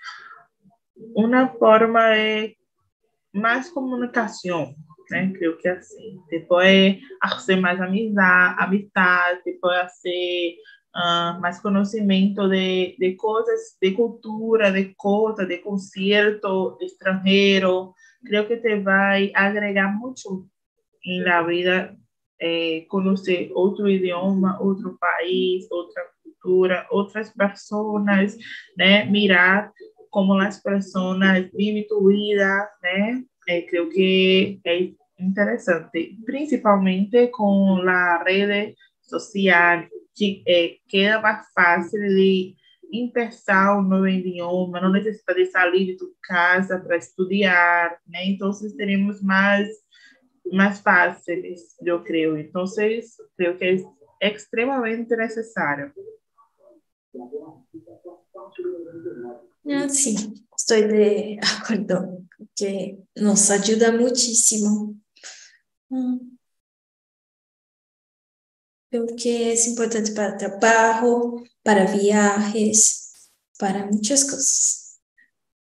una 1.14 1.50
forma 1.50 2.10
de 2.10 2.58
más 3.34 3.70
comunicación 3.72 4.76
né? 5.10 5.34
Creio 5.34 5.58
que 5.58 5.68
assim. 5.68 6.22
Depois, 6.30 7.00
fazer 7.22 7.56
mais 7.58 7.80
amizade, 7.82 8.56
amistade, 8.60 9.42
depois 9.44 9.92
ser 10.00 10.56
uh, 10.96 11.40
mais 11.42 11.60
conhecimento 11.60 12.48
de, 12.48 12.96
de 12.98 13.16
coisas, 13.16 13.78
de 13.82 13.92
cultura, 13.94 14.72
de 14.72 14.94
coisa, 14.96 15.46
de 15.46 15.58
concerto 15.58 16.78
estrangeiro. 16.82 17.94
Creio 18.24 18.48
que 18.48 18.58
te 18.58 18.80
vai 18.80 19.32
agregar 19.34 19.92
muito 19.98 20.48
la 21.24 21.42
vida 21.44 21.98
eh, 22.40 22.86
conhecer 22.88 23.52
outro 23.54 23.90
idioma, 23.90 24.60
outro 24.62 24.98
país, 25.00 25.68
outra 25.72 26.04
cultura, 26.24 26.88
outras 26.90 27.32
pessoas, 27.32 28.38
né? 28.78 29.06
Mirar 29.06 29.72
como 30.10 30.34
as 30.40 30.62
pessoas 30.62 31.20
vivem 31.54 31.88
sua 31.88 32.10
vida, 32.10 32.70
né? 32.82 33.24
Eh, 33.48 33.66
creo 33.68 33.90
que 33.90 34.60
es 34.64 34.96
interesante, 35.18 36.18
principalmente 36.26 37.30
con 37.32 37.86
la 37.86 38.24
red 38.24 38.76
social, 39.02 39.90
que 40.16 40.44
eh, 40.46 40.80
queda 40.88 41.22
más 41.22 41.48
fácil 41.54 42.02
de 42.02 42.56
empezar 42.92 43.78
un 43.78 43.90
nuevo 43.90 44.08
idioma, 44.08 44.82
no 44.82 44.90
necesita 44.90 45.34
de 45.34 45.46
salir 45.46 45.88
de 45.88 45.98
tu 45.98 46.16
casa 46.22 46.82
para 46.82 46.98
estudiar, 46.98 48.00
¿no? 48.06 48.20
entonces 48.20 48.76
tenemos 48.76 49.22
más, 49.22 49.68
más 50.52 50.82
fáciles, 50.82 51.76
yo 51.82 52.04
creo. 52.04 52.36
Entonces, 52.36 53.18
creo 53.36 53.58
que 53.58 53.74
es 53.74 53.86
extremadamente 54.20 55.16
necesario. 55.16 55.94
Ah, 59.66 59.90
sí, 59.90 60.48
estoy 60.58 60.84
de 60.84 61.40
acuerdo, 61.42 62.24
que 62.56 62.98
nos 63.16 63.50
ayuda 63.52 63.92
muchísimo. 63.92 64.96
Mm. 65.90 66.38
Creo 68.90 69.06
que 69.16 69.54
es 69.54 69.68
importante 69.68 70.12
para 70.14 70.38
trabajo, 70.38 71.44
para 71.62 71.92
viajes, 71.92 73.32
para 73.60 73.86
muchas 73.86 74.26
cosas. 74.26 75.00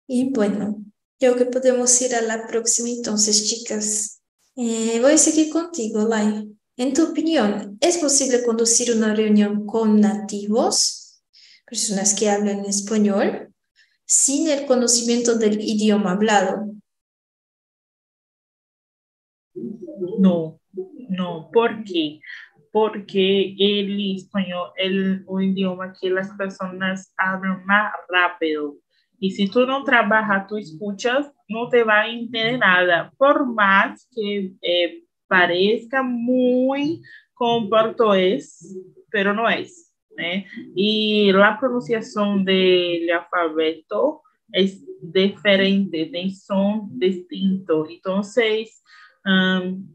Y 0.08 0.32
bueno, 0.34 0.84
creo 1.18 1.38
que 1.38 1.46
podemos 1.46 2.02
ir 2.02 2.16
a 2.16 2.22
la 2.22 2.46
próxima 2.48 2.90
entonces, 2.90 3.48
chicas. 3.48 4.23
Eh, 4.56 5.00
voy 5.02 5.14
a 5.14 5.18
seguir 5.18 5.52
contigo, 5.52 6.08
Lai. 6.08 6.50
En 6.78 6.94
tu 6.94 7.04
opinión, 7.12 7.78
¿es 7.82 7.98
posible 7.98 8.44
conducir 8.44 8.96
una 8.96 9.14
reunión 9.14 9.66
con 9.66 10.00
nativos, 10.00 11.24
personas 11.66 12.14
que 12.14 12.30
hablan 12.30 12.66
español? 12.66 13.54
sin 14.06 14.48
el 14.50 14.66
conocimiento 14.66 15.38
del 15.38 15.60
idioma 15.60 16.12
hablado. 16.12 16.68
No, 20.20 20.60
no. 21.10 21.50
¿Por 21.52 21.84
qué? 21.84 22.20
Porque 22.72 23.56
el 23.58 24.18
español 24.18 24.72
es 24.78 25.22
un 25.26 25.44
idioma 25.44 25.94
que 26.00 26.10
las 26.10 26.30
personas 26.32 27.14
hablan 27.18 27.66
más 27.66 27.94
rápido. 28.10 28.76
Y 29.24 29.32
si 29.32 29.48
tú 29.48 29.66
no 29.66 29.86
trabajas, 29.86 30.48
tú 30.48 30.58
escuchas, 30.58 31.32
no 31.48 31.70
te 31.70 31.82
va 31.82 32.02
a 32.02 32.10
entender 32.10 32.60
nada. 32.60 33.10
Por 33.18 33.46
más 33.54 34.06
que 34.14 34.52
eh, 34.62 35.06
parezca 35.30 36.04
muy 36.04 37.02
como 37.34 37.70
portugués, 37.70 38.78
pero 39.10 39.34
no 39.34 39.50
es. 39.50 39.96
¿eh? 40.18 40.46
Y 40.76 41.32
la 41.32 41.58
pronunciación 41.58 42.44
del 42.44 43.10
alfabeto 43.12 44.24
es 44.52 44.84
diferente, 45.02 46.10
de 46.12 46.30
son 46.32 46.90
distinto. 47.00 47.88
Entonces, 47.90 48.84
um, 49.24 49.88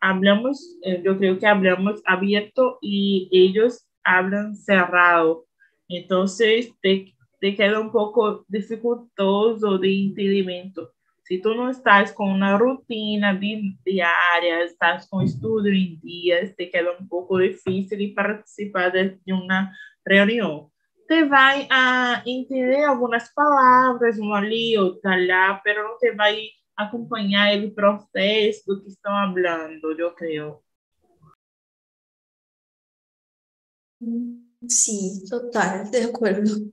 hablamos, 0.00 0.78
eh, 0.80 1.02
yo 1.04 1.18
creo 1.18 1.38
que 1.38 1.46
hablamos 1.46 2.00
abierto 2.06 2.78
y 2.80 3.28
ellos 3.32 3.86
hablan 4.02 4.56
cerrado. 4.56 5.44
Entonces, 5.88 6.72
te, 6.80 7.12
te 7.42 7.56
queda 7.56 7.80
un 7.80 7.90
poco 7.90 8.44
dificultoso 8.46 9.76
de 9.76 9.88
entendimiento. 9.88 10.92
Si 11.24 11.40
tú 11.40 11.56
no 11.56 11.70
estás 11.70 12.12
con 12.12 12.30
una 12.30 12.56
rutina 12.56 13.34
diaria, 13.34 14.62
estás 14.62 15.08
con 15.08 15.24
estudio 15.24 15.72
en 15.72 16.00
días, 16.00 16.54
te 16.54 16.70
queda 16.70 16.96
un 16.96 17.08
poco 17.08 17.38
difícil 17.38 18.14
participar 18.14 18.92
de 18.92 19.18
una 19.26 19.76
reunión. 20.04 20.70
Te 21.08 21.24
va 21.24 21.54
a 21.68 22.22
entender 22.24 22.84
algunas 22.84 23.28
palabras, 23.34 24.20
um 24.20 24.32
ali, 24.32 24.78
outra 24.78 25.16
lá, 25.16 25.60
pero 25.64 25.82
não 25.82 25.98
te 25.98 26.12
vai 26.12 26.46
acompanhar 26.76 27.58
o 27.58 27.74
processo 27.74 28.62
do 28.68 28.82
que 28.84 28.88
estão 28.88 29.10
falando, 29.10 29.98
eu 29.98 30.14
creio. 30.14 30.62
Sí, 34.68 35.24
total, 35.28 35.90
de 35.90 36.02
acuerdo. 36.04 36.72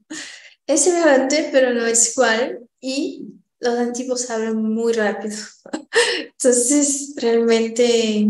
Es 0.69 0.83
semejante, 0.83 1.49
pero 1.51 1.73
no 1.73 1.83
es 1.87 2.15
igual. 2.15 2.59
Y 2.79 3.25
los 3.59 3.73
antiguos 3.79 4.29
hablan 4.29 4.61
muy 4.61 4.93
rápido. 4.93 5.35
Entonces, 6.27 7.15
realmente 7.17 8.27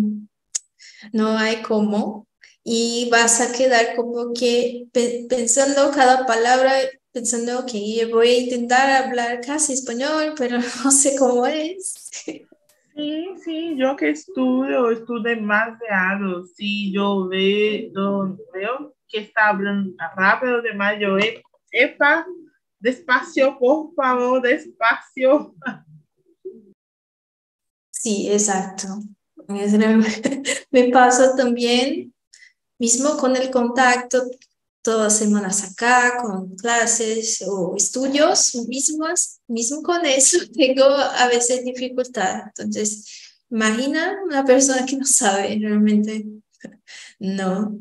no 1.11 1.37
hay 1.37 1.61
cómo. 1.61 2.27
Y 2.63 3.09
vas 3.11 3.41
a 3.41 3.51
quedar 3.51 3.93
como 3.97 4.31
que 4.31 4.87
pensando 5.27 5.91
cada 5.91 6.25
palabra, 6.25 6.71
pensando 7.11 7.65
que 7.65 8.07
voy 8.09 8.29
a 8.29 8.39
intentar 8.39 9.03
hablar 9.03 9.41
casi 9.41 9.73
español, 9.73 10.33
pero 10.37 10.59
no 10.85 10.91
sé 10.91 11.17
cómo 11.17 11.45
es. 11.45 12.09
Sí, 12.95 13.27
sí, 13.43 13.75
yo 13.75 13.97
que 13.97 14.11
estudio, 14.11 14.91
estudio 14.91 15.23
demasiado. 15.23 16.45
Sí, 16.55 16.93
yo 16.93 17.27
veo, 17.27 18.37
veo 18.53 18.95
que 19.09 19.19
está 19.19 19.49
hablando 19.49 19.93
rápido 20.15 20.61
demais, 20.61 21.01
yo, 21.01 21.17
epa, 21.71 22.25
despacio, 22.79 23.57
por 23.59 23.93
favor, 23.93 24.41
despacio. 24.41 25.55
Sí, 27.91 28.29
exacto. 28.31 28.87
Me 30.71 30.89
pasa 30.89 31.35
también, 31.35 32.13
mismo 32.77 33.17
con 33.17 33.35
el 33.35 33.49
contacto, 33.49 34.29
todas 34.81 35.17
semanas 35.17 35.71
acá, 35.71 36.17
con 36.21 36.55
clases 36.55 37.43
o 37.45 37.75
estudios 37.75 38.55
mismos, 38.67 39.39
mismo 39.47 39.81
con 39.83 40.05
eso 40.05 40.37
tengo 40.53 40.85
a 40.85 41.27
veces 41.27 41.65
dificultad. 41.65 42.43
Entonces, 42.47 43.35
imagina 43.49 44.17
una 44.23 44.45
persona 44.45 44.85
que 44.85 44.97
no 44.97 45.05
sabe 45.05 45.57
realmente. 45.59 46.25
No. 47.21 47.77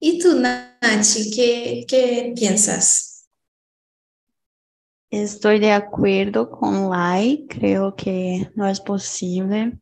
¿Y 0.00 0.18
tú, 0.20 0.38
Nachi, 0.38 1.30
qué, 1.34 1.84
qué 1.88 2.32
piensas? 2.36 3.28
Estoy 5.10 5.58
de 5.58 5.72
acuerdo 5.72 6.50
con 6.50 6.90
Lai, 6.90 7.46
creo 7.48 7.96
que 7.96 8.50
no 8.54 8.68
es 8.68 8.80
posible 8.80 9.78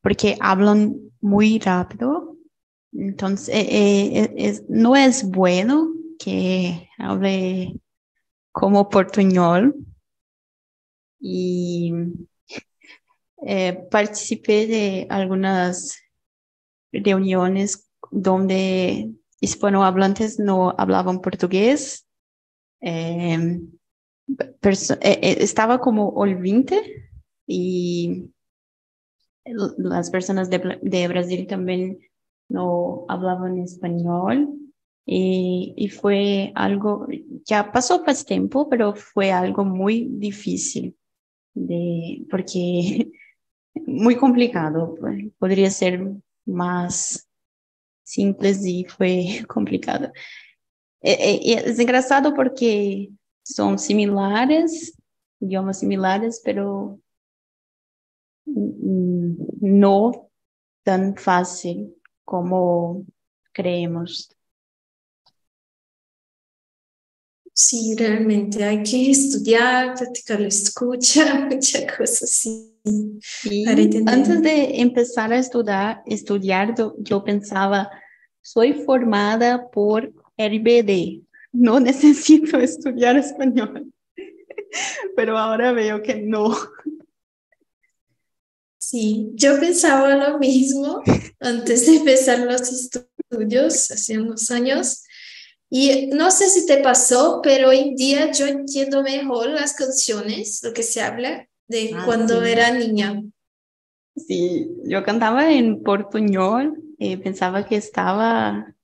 porque 0.00 0.36
hablan 0.40 0.94
muy 1.20 1.58
rápido, 1.58 2.36
entonces 2.92 3.54
eh, 3.54 4.32
eh, 4.36 4.60
no 4.68 4.94
es 4.94 5.28
bueno 5.28 5.88
que 6.18 6.88
hable 6.98 7.74
como 8.52 8.88
portuñol 8.88 9.74
y 11.18 11.92
eh, 13.46 13.86
participé 13.90 14.66
de 14.66 15.06
algunas 15.10 15.98
reuniones 16.92 17.85
donde 18.10 19.12
hispanohablantes 19.40 20.38
no 20.38 20.74
hablaban 20.76 21.20
portugués. 21.20 22.06
Em, 22.80 23.70
eh, 24.28 24.96
eh, 25.02 25.36
estaba 25.40 25.80
como 25.80 26.08
olvinte 26.10 27.10
y 27.46 28.30
las 29.44 30.10
personas 30.10 30.50
de, 30.50 30.78
de, 30.82 31.08
Brasil 31.08 31.46
también 31.46 31.98
no 32.48 33.04
hablaban 33.08 33.58
español 33.58 34.50
y, 35.04 35.72
y, 35.76 35.88
fue 35.88 36.50
algo, 36.56 37.06
ya 37.44 37.70
pasó 37.70 38.02
más 38.04 38.26
tiempo, 38.26 38.68
pero 38.68 38.94
fue 38.96 39.30
algo 39.30 39.64
muy 39.64 40.08
difícil 40.10 40.96
de, 41.54 42.26
porque 42.30 43.12
muy 43.86 44.16
complicado, 44.16 44.96
pues, 44.98 45.24
podría 45.38 45.70
ser 45.70 46.12
más 46.44 47.25
simples 48.06 48.64
y 48.64 48.84
fue 48.84 49.44
complicado. 49.48 50.12
Es 51.00 51.78
engraçado 51.78 52.34
porque 52.34 53.10
son 53.42 53.78
similares, 53.78 54.94
idiomas 55.40 55.80
similares, 55.80 56.40
pero 56.44 56.98
no 58.46 60.30
tan 60.82 61.16
fácil 61.16 61.94
como 62.24 63.04
creemos. 63.52 64.30
Sí, 67.52 67.94
realmente 67.96 68.62
hay 68.64 68.82
que 68.82 69.10
estudiar, 69.10 69.94
practicar 69.96 70.40
la 70.40 70.48
escucha, 70.48 71.46
muchas 71.50 71.96
cosas 71.96 72.22
así. 72.24 72.75
Antes 74.06 74.42
de 74.42 74.80
empezar 74.80 75.32
a 75.32 75.38
estudiar, 75.38 76.02
estudiar, 76.06 76.74
yo 76.98 77.24
pensaba, 77.24 77.90
soy 78.42 78.72
formada 78.84 79.68
por 79.70 80.12
RBD, 80.36 81.22
no 81.52 81.80
necesito 81.80 82.58
estudiar 82.58 83.16
español. 83.16 83.92
Pero 85.16 85.38
ahora 85.38 85.72
veo 85.72 86.02
que 86.02 86.16
no. 86.16 86.56
Sí, 88.78 89.30
yo 89.34 89.58
pensaba 89.58 90.14
lo 90.14 90.38
mismo 90.38 91.02
antes 91.40 91.86
de 91.86 91.96
empezar 91.96 92.38
los 92.40 92.70
estudios 92.70 93.90
hace 93.90 94.18
unos 94.18 94.50
años. 94.50 95.02
Y 95.68 96.08
no 96.08 96.30
sé 96.30 96.48
si 96.48 96.66
te 96.66 96.78
pasó, 96.78 97.40
pero 97.42 97.70
hoy 97.70 97.78
en 97.78 97.96
día 97.96 98.30
yo 98.30 98.46
entiendo 98.46 99.02
mejor 99.02 99.48
las 99.48 99.72
canciones, 99.72 100.60
lo 100.62 100.72
que 100.72 100.84
se 100.84 101.00
habla 101.00 101.48
de 101.68 101.92
ah, 101.94 102.02
cuando 102.04 102.42
era 102.42 102.70
niña. 102.70 103.22
Sí, 104.16 104.70
yo 104.84 105.02
cantaba 105.04 105.52
en 105.52 105.82
portuñol 105.82 106.82
y 106.98 107.16
pensaba 107.16 107.66
que 107.66 107.76
estaba 107.76 108.74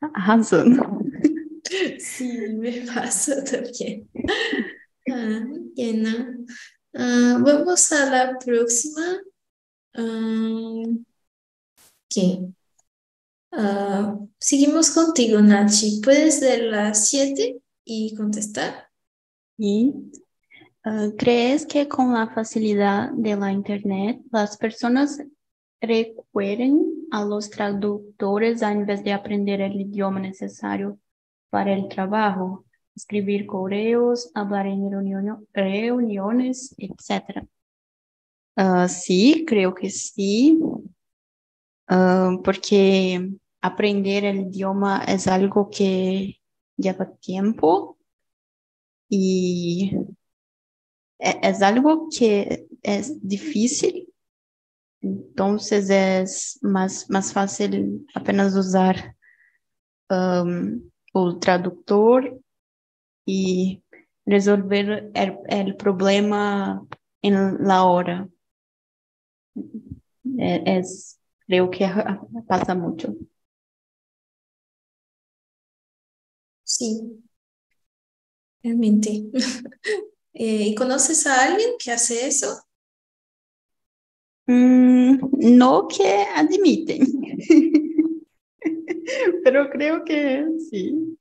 arrasando. 0.00 0.98
Sí, 1.98 2.30
me 2.52 2.82
pasa 2.82 3.42
también. 3.42 4.08
Ah, 5.06 5.44
bien, 5.74 6.46
ah, 6.94 7.38
vamos 7.44 7.92
a 7.92 8.06
la 8.06 8.38
próxima. 8.38 9.20
Ah, 9.92 10.82
ah, 13.52 14.18
seguimos 14.38 14.90
contigo, 14.92 15.40
Nachi. 15.40 16.00
¿Puedes 16.02 16.40
leer 16.40 16.64
las 16.64 17.06
siete 17.06 17.60
y 17.84 18.14
contestar? 18.14 18.88
Y 19.58 19.92
Uh, 20.86 21.16
¿Crees 21.16 21.64
que 21.64 21.88
con 21.88 22.12
la 22.12 22.28
facilidad 22.28 23.10
de 23.12 23.34
la 23.36 23.50
Internet 23.50 24.20
las 24.30 24.58
personas 24.58 25.18
recurren 25.80 27.06
a 27.10 27.24
los 27.24 27.48
traductores 27.48 28.60
en 28.60 28.84
vez 28.84 29.02
de 29.02 29.14
aprender 29.14 29.62
el 29.62 29.80
idioma 29.80 30.20
necesario 30.20 30.98
para 31.48 31.72
el 31.72 31.88
trabajo, 31.88 32.66
escribir 32.94 33.46
correos, 33.46 34.30
hablar 34.34 34.66
en 34.66 34.90
reuniones, 35.54 36.74
etc.? 36.76 37.46
Uh, 38.56 38.86
sí, 38.86 39.46
creo 39.46 39.74
que 39.74 39.88
sí, 39.88 40.60
uh, 41.88 42.42
porque 42.42 43.30
aprender 43.62 44.26
el 44.26 44.48
idioma 44.48 45.02
es 45.08 45.26
algo 45.28 45.70
que 45.70 46.42
lleva 46.76 47.10
tiempo 47.16 47.96
y 49.08 49.96
es 51.24 51.62
algo 51.62 52.08
que 52.16 52.66
es 52.82 53.26
difícil, 53.26 54.12
entonces 55.00 55.90
es 55.90 56.58
más, 56.62 57.08
más 57.10 57.32
fácil 57.32 58.06
apenas 58.14 58.54
usar 58.54 59.16
um, 60.10 60.80
o 61.12 61.38
traductor 61.38 62.40
y 63.26 63.82
resolver 64.26 65.10
el, 65.14 65.38
el, 65.48 65.76
problema 65.76 66.86
en 67.22 67.66
la 67.66 67.84
hora. 67.84 68.28
E, 70.38 70.62
es, 70.78 71.18
creo 71.46 71.70
que 71.70 71.86
pasa 72.48 72.74
mucho. 72.74 73.14
Sí, 76.64 77.22
realmente. 78.62 79.30
Eh, 80.34 80.68
¿Y 80.68 80.74
conoces 80.74 81.26
a 81.26 81.44
alguien 81.44 81.70
que 81.78 81.92
hace 81.92 82.26
eso? 82.26 82.60
Mm, 84.46 85.18
no 85.56 85.88
que 85.88 86.26
admiten, 86.34 87.06
pero 89.44 89.70
creo 89.70 90.04
que 90.04 90.44
sí. 90.70 91.16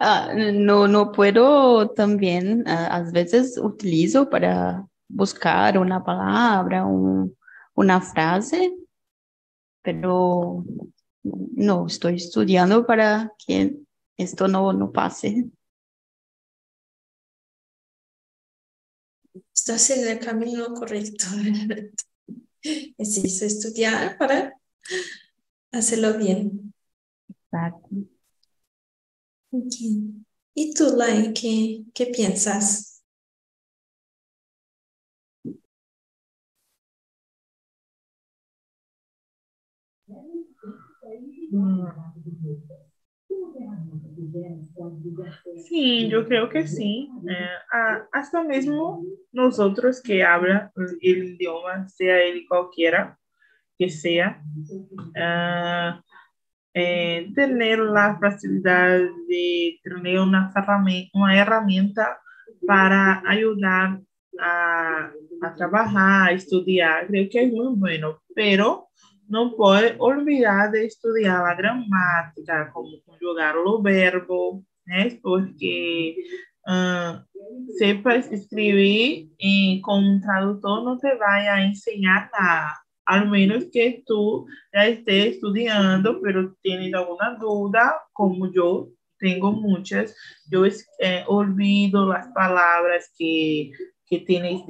Ah, 0.00 0.32
no, 0.34 0.86
no 0.86 1.10
puedo 1.10 1.90
también, 1.90 2.68
a 2.68 3.02
veces 3.10 3.58
utilizo 3.58 4.28
para 4.28 4.86
buscar 5.08 5.78
una 5.78 6.04
palabra, 6.04 6.84
un, 6.84 7.36
una 7.74 8.00
frase, 8.00 8.74
pero 9.82 10.64
no, 11.22 11.86
estoy 11.86 12.16
estudiando 12.16 12.86
para 12.86 13.32
que 13.44 13.76
esto 14.16 14.48
no, 14.48 14.72
no 14.72 14.92
pase. 14.92 15.46
Estás 19.58 19.90
en 19.90 20.06
el 20.08 20.18
camino 20.20 20.72
correcto. 20.72 21.26
Es 22.98 23.42
estudiar 23.42 24.18
para 24.18 24.54
hacerlo 25.72 26.18
bien. 26.18 26.74
Exacto. 27.30 27.88
¿Y 30.54 30.74
tú, 30.74 30.94
Lai, 30.96 31.32
qué, 31.32 31.84
qué 31.94 32.06
piensas? 32.06 33.02
Sí, 45.68 46.08
yo 46.08 46.26
creo 46.26 46.48
que 46.48 46.66
sí. 46.66 47.10
Eh, 47.28 47.48
hasta 48.12 48.42
mismo 48.42 49.04
nosotros 49.32 50.00
que 50.02 50.22
hablan 50.24 50.70
el 51.00 51.24
idioma, 51.34 51.88
sea 51.88 52.20
él 52.22 52.44
cualquiera 52.48 53.18
que 53.78 53.88
eh, 56.74 57.30
tener 57.34 57.78
la 57.80 58.18
facilidad 58.20 59.00
de 59.28 59.80
tener 59.82 60.20
una 60.20 60.50
herramienta, 60.54 61.10
una 61.14 61.38
herramienta 61.38 62.18
para 62.66 63.22
ayudar 63.26 64.00
a, 64.40 65.10
a 65.42 65.54
trabajar, 65.54 66.28
a 66.28 66.32
estudiar, 66.32 67.06
creo 67.06 67.28
que 67.30 67.44
es 67.44 67.52
muy 67.52 67.74
bueno, 67.76 68.20
pero 68.34 68.88
não 69.28 69.50
pode 69.50 69.96
olvidar 69.98 70.70
de 70.70 70.86
estudar 70.86 71.46
a 71.46 71.54
gramática, 71.54 72.70
como 72.72 73.00
conjugar 73.04 73.56
o 73.56 73.82
verbo, 73.82 74.64
né? 74.86 75.10
Porque 75.22 76.16
uh, 76.66 77.22
sepa 77.78 78.16
escrever 78.16 79.28
e 79.40 79.80
com 79.82 79.98
um 79.98 80.20
tradutor 80.20 80.84
não 80.84 80.96
te 80.96 81.14
vai 81.16 81.66
ensinar 81.66 82.30
nada, 82.32 82.74
ao 83.06 83.26
menos 83.26 83.64
que 83.64 84.02
tu 84.06 84.46
já 84.74 84.88
esteja 84.88 85.28
estudando, 85.28 86.20
pero 86.20 86.54
tienes 86.62 86.92
alguma 86.94 87.30
dúvida, 87.30 88.00
como 88.12 88.50
eu 88.54 88.92
tenho 89.18 89.52
muitas, 89.52 90.14
eu 90.50 90.64
eh, 91.00 91.24
olvido 91.26 92.12
as 92.12 92.32
palavras 92.32 93.06
que 93.16 93.72
que 94.08 94.20
tienes 94.20 94.62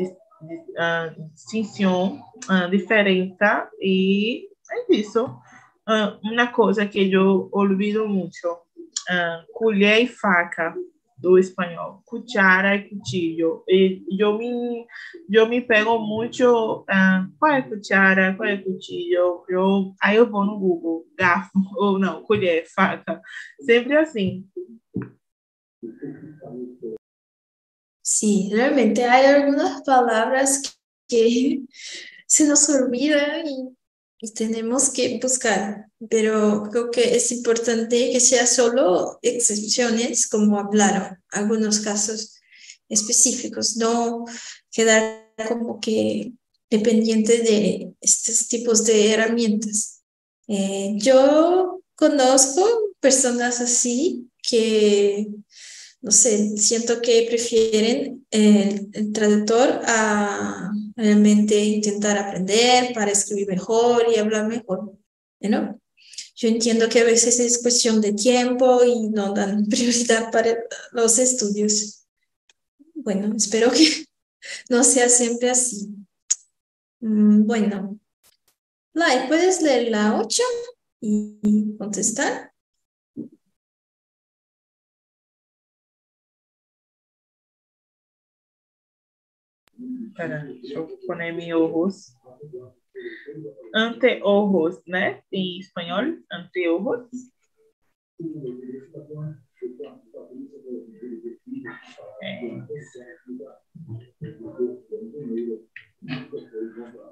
uh, 0.43 1.31
distinção 1.33 2.21
uh, 2.51 2.69
diferente 2.71 3.37
e 3.81 4.48
é 4.71 4.95
isso. 4.95 5.25
Uh, 5.25 6.19
uma 6.23 6.49
coisa 6.49 6.87
que 6.87 7.11
eu 7.11 7.49
olvido 7.53 8.07
muito, 8.09 8.47
uh, 8.47 9.53
colher 9.53 10.03
e 10.03 10.07
faca 10.07 10.75
do 11.17 11.39
espanhol, 11.39 12.03
cuchara 12.05 12.77
e 12.77 12.89
cuchillo. 12.89 13.65
E 13.67 14.05
eu 14.19 14.39
me, 14.39 14.87
eu 15.31 15.49
me 15.49 15.61
pego 15.61 15.99
muito, 15.99 16.83
uh, 16.83 17.39
qual 17.39 17.53
é 17.53 17.63
cuchara, 17.63 18.35
qual 18.37 18.49
é 18.49 18.59
cuchillo? 18.59 19.45
Eu, 19.49 19.95
aí 20.01 20.17
eu 20.17 20.31
vou 20.31 20.45
no 20.45 20.59
Google, 20.59 21.07
garfo, 21.17 21.59
ou 21.77 21.99
não, 21.99 22.23
colher, 22.23 22.67
faca. 22.69 23.21
Sempre 23.61 23.97
assim. 23.97 24.47
Sí, 28.03 28.49
realmente 28.51 29.03
hay 29.03 29.27
algunas 29.27 29.83
palabras 29.83 30.79
que 31.09 31.65
se 32.27 32.47
nos 32.47 32.69
olvidan 32.69 33.47
y, 33.47 33.78
tenemos 34.35 34.91
que 34.91 35.19
buscar, 35.23 35.87
pero 36.11 36.65
creo 36.71 36.91
que 36.91 37.17
es 37.17 37.31
importante 37.31 38.11
que 38.13 38.21
sea 38.21 38.47
solo 38.47 39.19
excepciones, 39.23 40.27
como 40.27 40.59
hablaron, 40.59 41.23
algunos 41.31 41.81
casos 41.81 42.35
específicos, 42.89 43.77
no 43.77 44.25
quedar 44.71 45.33
como 45.49 45.79
que 45.81 46.33
dependiente 46.69 47.39
de 47.39 47.93
estos 48.01 48.49
tipos 48.49 48.85
de 48.85 49.13
herramientas. 49.13 50.03
Eh, 50.49 50.95
yo 50.97 51.83
conozco 51.95 52.65
personas 53.01 53.61
así 53.61 54.29
que 54.43 55.29
no 56.01 56.13
sé, 56.13 56.57
siento 56.57 57.01
que 57.01 57.27
prefieren 57.29 58.25
el, 58.31 59.13
traductor 59.13 59.81
a 59.85 60.71
realmente 60.99 61.55
intentar 61.65 62.19
aprender 62.19 62.93
para 62.93 63.13
escribir 63.13 63.47
mejor 63.47 64.07
y 64.13 64.19
hablar 64.19 64.49
mejor, 64.49 64.99
¿no? 65.41 65.81
Yo 66.35 66.49
entiendo 66.49 66.89
que 66.89 67.01
a 67.01 67.05
veces 67.05 67.39
es 67.39 67.63
cuestión 67.63 68.01
de 68.01 68.13
tiempo 68.13 68.83
y 68.85 69.09
no 69.09 69.33
dan 69.33 69.67
prioridad 69.69 70.33
para 70.33 70.57
los 70.91 71.19
estudios. 71.21 72.05
Bueno, 72.95 73.33
espero 73.37 73.71
que 73.71 74.07
no 74.69 74.83
sea 74.83 75.09
siempre 75.09 75.51
así. 75.51 75.89
Mm, 77.01 77.47
bueno, 77.47 78.01
Lai, 78.93 79.29
¿puedes 79.29 79.63
leer 79.63 79.93
la 79.93 80.21
8 80.21 80.43
y 81.01 81.77
contestar? 81.79 82.48
Espera, 90.07 90.45
deixa 90.45 90.75
eu 90.75 90.87
poner 91.07 91.35
mi 91.35 91.53
ojos. 91.53 92.15
Anteojos, 93.75 94.81
né? 94.87 95.23
Em 95.33 95.59
espanhol, 95.59 96.05
anteojos. 96.33 97.11
É. 102.23 102.59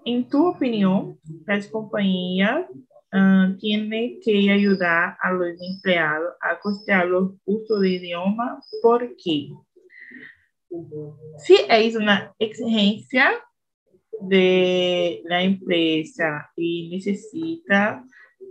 Em 0.05 0.23
tua 0.23 0.51
opinião, 0.51 1.19
as 1.49 1.67
companhias 1.67 2.67
uh, 2.71 3.59
têm 3.61 4.21
que 4.21 4.51
ajudar 4.51 5.19
a 5.21 5.31
los 5.31 5.61
empregados 5.61 6.35
a 6.41 6.55
costear 6.57 7.13
o 7.13 7.37
curso 7.45 7.81
de 7.81 7.97
idioma, 7.97 8.61
por 8.83 9.01
quê? 9.17 9.49
Si 11.39 11.57
es 11.69 11.97
una 11.97 12.35
exigencia 12.39 13.31
de 14.21 15.23
la 15.25 15.43
empresa 15.43 16.51
y 16.57 16.89
necesita 16.91 18.05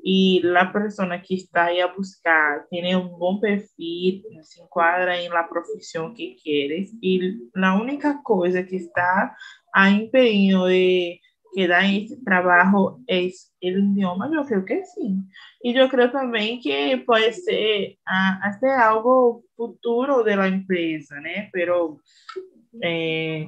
y 0.04 0.42
la 0.44 0.72
persona 0.72 1.22
que 1.22 1.36
está 1.36 1.66
ahí 1.66 1.80
a 1.80 1.92
buscar 1.92 2.68
tiene 2.70 2.96
un 2.96 3.18
buen 3.18 3.40
perfil, 3.40 4.24
se 4.44 4.62
encuadra 4.62 5.20
en 5.20 5.32
la 5.32 5.50
profesión 5.50 6.14
que 6.14 6.36
quieres 6.42 6.94
y 7.02 7.50
la 7.54 7.74
única 7.74 8.22
cosa 8.24 8.66
que 8.66 8.78
está 8.78 9.36
a 9.74 9.90
empeño 9.90 10.66
de 10.66 11.20
que 11.56 11.70
dá 11.70 11.86
esse 11.88 12.22
trabalho 12.22 13.02
é 13.10 13.30
el 13.62 13.80
idioma, 13.80 14.30
eu 14.34 14.44
creio 14.44 14.66
que 14.66 14.84
sim. 14.84 15.24
E 15.64 15.74
eu 15.74 15.88
creio 15.88 16.12
também 16.12 16.60
que 16.60 16.98
pode 16.98 17.32
ser 17.32 17.96
até 18.06 18.76
algo 18.76 19.42
futuro 19.56 20.22
da 20.22 20.50
empresa, 20.50 21.16
né? 21.22 21.48
Pero, 21.54 21.98
eh, 22.84 23.48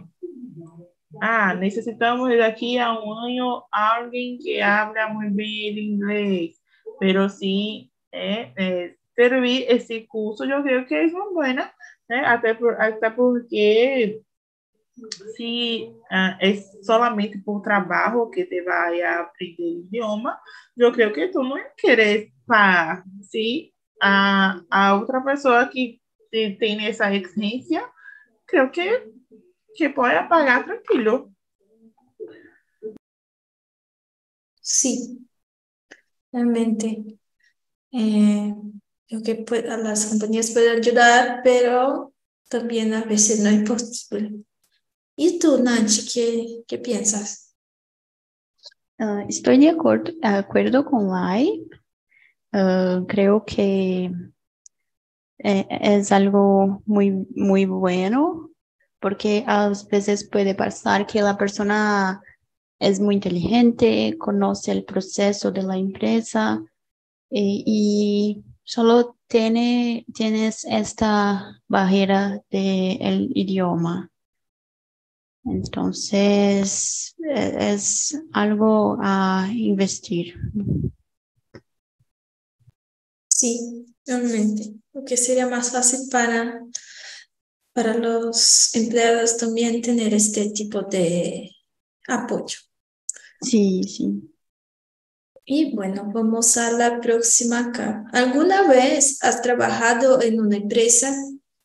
ah, 1.21 1.53
necessitamos 1.55 2.37
daqui 2.37 2.79
a 2.79 2.93
um 2.93 3.11
ano 3.11 3.63
alguém 3.69 4.37
que 4.37 4.61
habla 4.61 5.09
muito 5.09 5.35
bem 5.35 5.75
o 5.75 5.77
inglês, 5.77 6.55
pero 7.01 7.27
sim 7.27 7.89
é, 8.13 8.51
é, 8.57 8.93
servir 9.15 9.65
esse 9.69 10.07
curso, 10.07 10.45
eu 10.45 10.63
creio 10.63 10.85
que 10.85 10.95
é 10.95 11.07
uma 11.07 11.33
boa, 11.33 11.53
né? 11.53 11.69
Até, 12.25 12.53
por, 12.53 12.73
até 12.79 13.09
porque 13.09 14.21
se 15.35 15.93
uh, 16.11 16.37
é 16.39 16.55
solamente 16.81 17.37
por 17.39 17.61
trabalho 17.61 18.29
que 18.29 18.45
te 18.45 18.61
vai 18.63 19.01
aprender 19.01 19.79
idioma, 19.79 20.39
eu 20.75 20.91
creio 20.91 21.13
que 21.13 21.27
tu 21.29 21.43
não 21.43 21.57
querer 21.77 22.31
parar. 22.45 23.03
Se 23.21 23.73
a, 24.01 24.61
a 24.69 24.95
outra 24.95 25.21
pessoa 25.21 25.67
que 25.67 26.01
tem 26.31 26.85
essa 26.85 27.13
exigência, 27.13 27.87
creio 28.45 28.71
que, 28.71 29.13
que 29.75 29.89
pode 29.89 30.27
pagar 30.27 30.65
tranquilo. 30.65 31.31
Sí, 34.61 35.25
realmente. 36.31 37.17
Eh, 37.93 38.53
creo 39.07 39.23
que 39.23 39.35
puede, 39.35 39.77
las 39.77 40.05
compañías 40.07 40.51
pueden 40.51 40.79
ayudar, 40.79 41.41
pero 41.43 42.13
también 42.49 42.93
a 42.93 43.03
veces 43.03 43.39
no 43.39 43.49
es 43.49 43.67
posible. 43.67 44.43
¿Y 45.19 45.39
tú, 45.39 45.57
Nancy, 45.61 46.07
qué, 46.13 46.63
qué 46.67 46.77
piensas? 46.77 47.55
Uh, 48.99 49.25
estoy 49.27 49.57
de 49.57 49.69
acuerdo, 49.69 50.11
de 50.11 50.27
acuerdo 50.27 50.85
con 50.85 51.09
Lai. 51.09 51.67
Uh, 52.53 53.05
creo 53.07 53.43
que 53.43 54.11
eh, 55.39 55.67
es 55.69 56.11
algo 56.11 56.83
muy, 56.85 57.27
muy 57.35 57.65
bueno 57.65 58.51
porque 58.99 59.43
a 59.47 59.71
veces 59.91 60.27
puede 60.29 60.53
pasar 60.53 61.07
que 61.07 61.21
la 61.21 61.37
persona 61.37 62.21
es 62.79 62.99
muy 62.99 63.15
inteligente, 63.15 64.15
conoce 64.19 64.71
el 64.71 64.85
proceso 64.85 65.51
de 65.51 65.63
la 65.63 65.77
empresa 65.77 66.63
eh, 67.31 67.63
y 67.65 68.43
solo 68.63 69.17
tiene, 69.27 70.05
tienes 70.13 70.63
esta 70.65 71.59
barrera 71.67 72.41
del 72.51 73.31
idioma. 73.33 74.11
Entonces, 75.49 77.15
e, 77.19 77.73
es 77.73 78.19
algo 78.33 78.97
a 79.01 79.49
investir. 79.53 80.35
Sí, 83.27 83.85
realmente, 84.05 84.73
porque 84.91 85.15
sería 85.15 85.47
más 85.47 85.71
fácil 85.71 86.09
para, 86.11 86.61
para 87.73 87.93
los 87.95 88.73
empleados 88.73 89.37
también 89.37 89.81
tener 89.81 90.13
este 90.13 90.49
tipo 90.49 90.81
de 90.81 91.51
apoyo. 92.07 92.57
Sí, 93.41 93.83
sí. 93.83 94.33
Y 95.45 95.73
bueno, 95.75 96.11
vamos 96.13 96.57
a 96.57 96.71
la 96.71 96.99
próxima 96.99 97.59
acá. 97.59 98.05
¿Alguna 98.11 98.67
vez 98.67 99.17
has 99.21 99.41
trabajado 99.41 100.21
en 100.21 100.41
una 100.41 100.57
empresa 100.57 101.15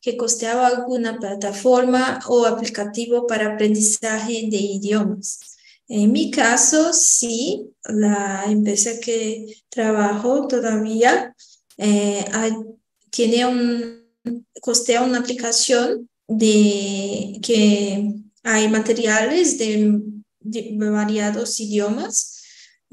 que 0.03 0.17
costeaba 0.17 0.67
alguna 0.67 1.17
plataforma 1.17 2.19
o 2.27 2.45
aplicativo 2.45 3.25
para 3.25 3.53
aprendizaje 3.53 4.47
de 4.51 4.57
idiomas? 4.57 5.39
En 5.87 6.11
mi 6.11 6.29
caso, 6.29 6.91
sí, 6.93 7.71
la 7.85 8.43
empresa 8.47 8.99
que 8.99 9.63
trabajo 9.69 10.47
todavía 10.47 11.33
eh, 11.77 12.25
tiene 13.09 13.45
un, 13.45 14.03
costea 14.61 15.03
una 15.03 15.19
aplicación 15.19 16.09
de 16.27 17.39
que 17.41 18.13
hay 18.43 18.67
materiales 18.67 19.57
de, 19.57 20.01
de 20.41 20.77
variados 20.77 21.59
idiomas 21.59 22.33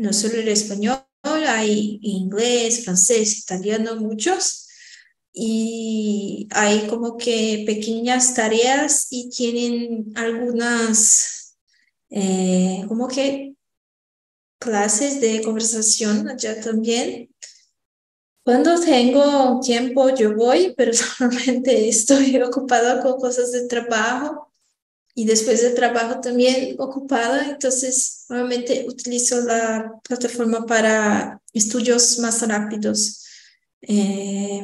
no 0.00 0.14
solo 0.14 0.36
el 0.36 0.48
español, 0.48 1.04
hay 1.22 1.98
inglés, 2.00 2.84
francés, 2.84 3.40
italiano, 3.40 3.96
muchos. 3.96 4.69
Y 5.32 6.48
hay 6.50 6.86
como 6.88 7.16
que 7.16 7.62
pequeñas 7.66 8.34
tareas 8.34 9.06
y 9.10 9.30
tienen 9.30 10.12
algunas, 10.16 11.56
eh, 12.10 12.84
como 12.88 13.06
que 13.06 13.54
clases 14.58 15.20
de 15.20 15.42
conversación 15.42 16.28
allá 16.28 16.60
también. 16.60 17.30
Cuando 18.44 18.80
tengo 18.80 19.60
tiempo 19.60 20.10
yo 20.14 20.34
voy, 20.34 20.74
pero 20.76 20.92
solamente 20.94 21.88
estoy 21.88 22.36
ocupado 22.42 23.02
con 23.02 23.20
cosas 23.20 23.52
de 23.52 23.66
trabajo 23.68 24.52
y 25.14 25.24
después 25.24 25.62
de 25.62 25.70
trabajo 25.70 26.20
también 26.20 26.76
ocupada, 26.78 27.50
entonces 27.50 28.24
nuevamente 28.28 28.86
utilizo 28.88 29.40
la 29.42 30.00
plataforma 30.02 30.64
para 30.66 31.40
estudios 31.52 32.18
más 32.20 32.46
rápidos. 32.46 33.24
Eh, 33.82 34.62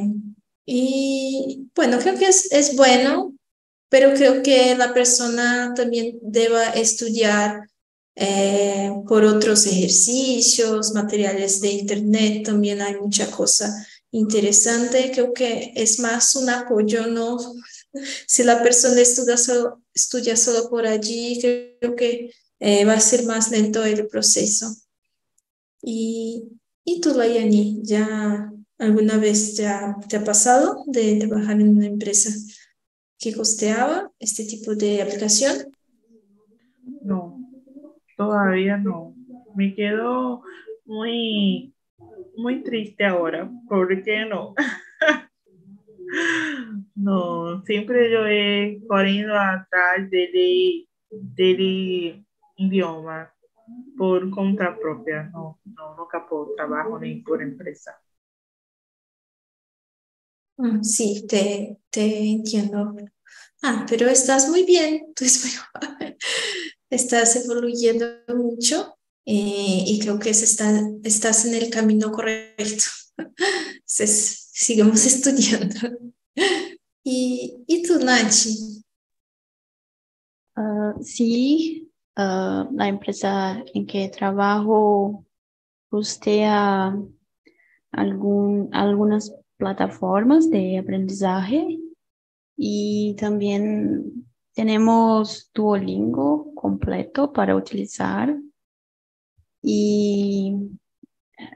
y 0.67 1.71
bueno, 1.75 1.99
creo 2.01 2.19
que 2.19 2.27
es, 2.27 2.51
es 2.51 2.75
bueno, 2.75 3.37
pero 3.89 4.13
creo 4.15 4.43
que 4.43 4.75
la 4.75 4.93
persona 4.93 5.73
también 5.75 6.19
deba 6.21 6.71
estudiar 6.71 7.69
eh, 8.17 8.91
por 9.07 9.25
otros 9.25 9.67
ejercicios, 9.67 10.93
materiales 10.93 11.61
de 11.61 11.69
internet, 11.69 12.47
también 12.47 12.83
hay 12.83 12.97
mucha 12.97 13.31
cosa 13.31 13.87
interesante. 14.11 15.13
Creo 15.13 15.33
que 15.33 15.73
es 15.77 16.01
más 16.01 16.35
un 16.35 16.51
apoyo, 16.51 17.07
no 17.07 17.39
si 18.27 18.43
la 18.43 18.63
persona 18.63 19.01
estudia 19.01 19.37
solo, 19.37 19.83
estudia 19.95 20.37
solo 20.37 20.69
por 20.69 20.87
allí, 20.87 21.39
creo 21.41 21.95
que 21.95 22.33
eh, 22.59 22.85
va 22.85 22.95
a 22.95 23.01
ser 23.01 23.25
más 23.25 23.51
lento 23.51 23.85
el 23.85 24.09
proceso. 24.09 24.75
Y, 25.83 26.43
y 26.85 27.01
tú, 27.01 27.15
Layani, 27.15 27.83
¿ya 27.85 28.51
alguna 28.79 29.19
vez 29.19 29.57
te 29.57 29.67
ha 29.67 30.25
pasado 30.25 30.85
de 30.87 31.19
trabajar 31.19 31.61
en 31.61 31.77
una 31.77 31.87
empresa 31.87 32.31
que 33.19 33.35
costeaba 33.35 34.11
este 34.19 34.45
tipo 34.45 34.75
de 34.75 35.03
aplicación? 35.03 35.73
No, 37.03 37.39
todavía 38.17 38.77
no. 38.77 39.15
Me 39.55 39.75
quedo 39.75 40.43
muy, 40.85 41.75
muy 42.37 42.63
triste 42.63 43.05
ahora, 43.05 43.51
porque 43.69 44.27
no. 44.27 44.55
No, 46.95 47.63
siempre 47.65 48.11
yo 48.11 48.27
he 48.27 48.81
corrido 48.89 49.39
atrás 49.39 50.09
del, 50.09 50.89
del 51.11 52.25
idioma 52.57 53.33
por 53.99 54.31
conta 54.31 54.79
propia, 54.79 55.25
no, 55.25 55.59
no, 55.65 55.97
nunca 55.97 56.27
por 56.27 56.55
trabajo 56.55 56.99
ni 56.99 57.17
por 57.17 57.43
empresa. 57.43 58.01
Sí, 60.83 61.27
te, 61.29 61.79
te 61.91 62.31
entiendo. 62.31 62.95
Ah, 63.63 63.85
pero 63.89 64.09
estás 64.09 64.49
muy 64.49 64.65
bien, 64.65 65.13
tú 65.15 65.25
estás 66.91 67.37
evoluyendo 67.37 68.07
mucho 68.29 68.99
eh, 69.27 69.85
y 69.87 69.99
creo 69.99 70.19
que 70.19 70.31
está, 70.31 70.83
estás 71.05 71.45
en 71.47 71.55
el 71.55 71.71
camino 71.71 72.11
correcto. 72.13 72.85
Entonces, 73.19 74.49
sigamos 74.53 75.05
estudiando. 75.07 75.75
¿Y, 77.05 77.65
y 77.67 77.83
tú, 77.83 77.99
Nachi? 77.99 78.83
Uh, 80.57 81.03
sí, 81.03 81.93
uh, 82.17 82.65
la 82.73 82.89
empresa 82.89 83.63
en 83.75 83.87
que 83.87 84.09
trabajo 84.09 85.27
costea 85.91 86.97
algún, 87.93 88.71
algunas 88.73 89.33
plataformas 89.57 90.51
de 90.51 90.79
aprendizaje 90.79 91.79
y 92.57 93.15
también 93.19 94.27
tenemos 94.55 95.51
Duolingo 95.53 96.55
completo 96.55 97.33
para 97.33 97.55
utilizar 97.55 98.37
y 99.63 100.55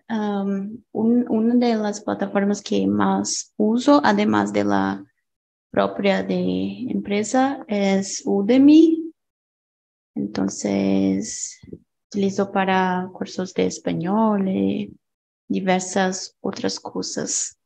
um, 0.09 0.83
un, 0.93 1.27
una 1.29 1.55
de 1.55 1.75
las 1.77 2.03
plataformas 2.03 2.61
que 2.61 2.87
más 2.87 3.55
uso, 3.57 4.01
además 4.05 4.53
de 4.53 4.65
la 4.65 5.05
propia 5.71 6.23
de 6.23 6.87
empresa, 6.91 7.65
es 7.69 8.23
Udemy. 8.27 9.13
Entonces, 10.15 11.59
utilizo 12.09 12.51
para 12.51 13.09
cursos 13.13 13.55
de 13.55 13.67
español 13.67 14.49
y 14.49 14.93
diversas 15.49 16.37
otras 16.41 16.81
cosas. 16.81 17.60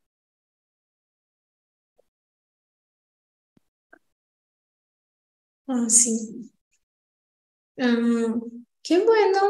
Ah, 5.67 5.89
sí. 5.89 6.51
Um, 7.77 8.65
qué 8.83 8.99
bueno. 9.05 9.41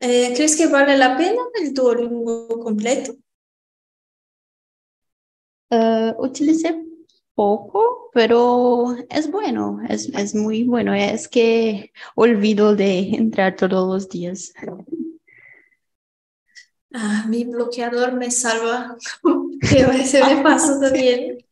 Eh, 0.00 0.32
¿Crees 0.34 0.56
que 0.56 0.66
vale 0.66 0.96
la 0.96 1.16
pena 1.16 1.42
el 1.60 1.72
Duolingo 1.72 2.48
completo? 2.60 3.14
Uh, 5.70 6.12
utilicé 6.18 6.84
poco, 7.34 8.10
pero 8.12 8.96
es 9.10 9.30
bueno, 9.30 9.80
es, 9.88 10.08
es 10.08 10.34
muy 10.34 10.64
bueno. 10.64 10.94
Es 10.94 11.28
que 11.28 11.92
olvido 12.14 12.74
de 12.76 12.98
entrar 13.10 13.56
todos 13.56 13.86
los 13.88 14.08
días. 14.08 14.52
Ah, 16.92 17.26
mi 17.28 17.44
bloqueador 17.44 18.14
me 18.14 18.30
salva, 18.30 18.96
que 19.70 19.82
a 19.82 19.88
veces 19.88 20.26
me 20.26 20.42
paso 20.42 20.80
también. 20.80 21.38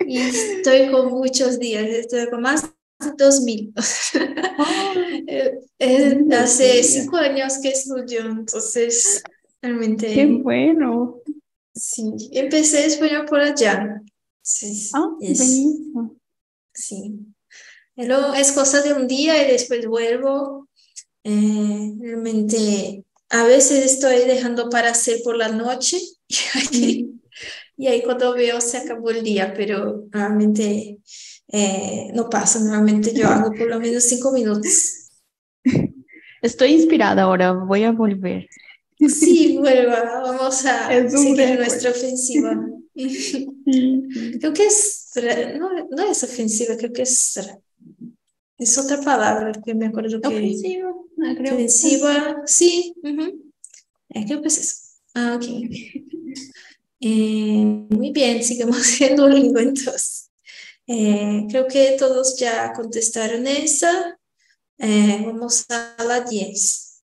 Y 0.00 0.16
estoy 0.16 0.92
con 0.92 1.08
muchos 1.10 1.58
días, 1.58 1.84
estoy 1.88 2.30
con 2.30 2.40
más 2.40 2.72
2000. 3.16 3.72
Eh, 5.80 6.24
hace 6.32 6.82
cinco 6.82 7.16
años 7.18 7.58
que 7.62 7.68
estudio, 7.68 8.22
entonces 8.22 9.22
realmente... 9.62 10.12
Qué 10.12 10.26
bueno. 10.26 11.20
Sí, 11.72 12.30
empecé 12.32 12.86
español 12.86 13.24
por 13.26 13.38
allá. 13.38 14.02
Sí, 14.42 14.90
ah, 14.94 15.10
es, 15.20 15.38
Sí. 16.74 17.14
Pero 17.94 18.34
es 18.34 18.50
cosa 18.50 18.82
de 18.82 18.92
un 18.92 19.06
día 19.06 19.46
y 19.46 19.52
después 19.52 19.86
vuelvo. 19.86 20.68
Eh, 21.22 21.94
realmente 22.00 23.04
a 23.30 23.44
veces 23.44 23.84
estoy 23.84 24.24
dejando 24.24 24.70
para 24.70 24.90
hacer 24.90 25.20
por 25.22 25.36
la 25.36 25.48
noche 25.48 25.98
y 27.76 27.86
ahí, 27.86 28.02
cuando 28.02 28.32
veo 28.34 28.60
se 28.60 28.78
acabó 28.78 29.10
el 29.10 29.22
día, 29.22 29.52
pero 29.54 30.06
realmente 30.10 30.98
eh, 31.48 32.10
no 32.14 32.28
pasa. 32.28 32.60
Normalmente 32.60 33.12
yo 33.14 33.28
hago 33.28 33.50
por 33.52 33.68
lo 33.68 33.80
menos 33.80 34.04
cinco 34.04 34.32
minutos. 34.32 35.10
Estoy 36.42 36.72
inspirada 36.72 37.22
ahora, 37.22 37.52
voy 37.52 37.84
a 37.84 37.92
volver. 37.92 38.48
Sí, 38.98 39.58
vuelva, 39.58 40.22
vamos 40.22 40.64
a 40.66 40.88
seguir 41.08 41.56
nuestra 41.56 41.90
ofensiva. 41.90 42.68
creo 42.94 44.52
que 44.52 44.66
es, 44.66 45.10
no, 45.58 45.70
no, 45.90 46.10
es 46.10 46.24
ofensiva, 46.24 46.76
creo 46.76 46.92
que 46.92 47.02
es, 47.02 47.38
es 48.58 48.78
otra 48.78 49.00
palabra 49.00 49.52
que 49.64 49.74
me 49.74 49.86
acuerdo 49.86 50.20
que... 50.20 50.26
Ofensiva, 50.26 50.90
ah, 51.24 51.34
creo. 51.36 51.54
Ofensiva, 51.54 52.42
sí, 52.46 52.94
eh, 53.04 54.24
creo 54.26 54.42
que 54.42 54.48
es 54.48 54.58
eso. 54.58 54.76
Ah, 55.14 55.38
ok. 55.40 55.44
Eh, 57.00 57.86
muy 57.90 58.10
bien, 58.10 58.42
sigamos 58.42 58.78
siendo 58.82 59.28
lingüe 59.28 59.62
entonces. 59.62 60.27
Eh, 60.88 61.46
creo 61.50 61.68
que 61.68 61.96
todos 61.98 62.38
ya 62.38 62.72
contestaron 62.72 63.46
esa. 63.46 64.18
vamos 64.78 65.66
a 65.70 66.02
la 66.04 66.20
10. 66.22 67.04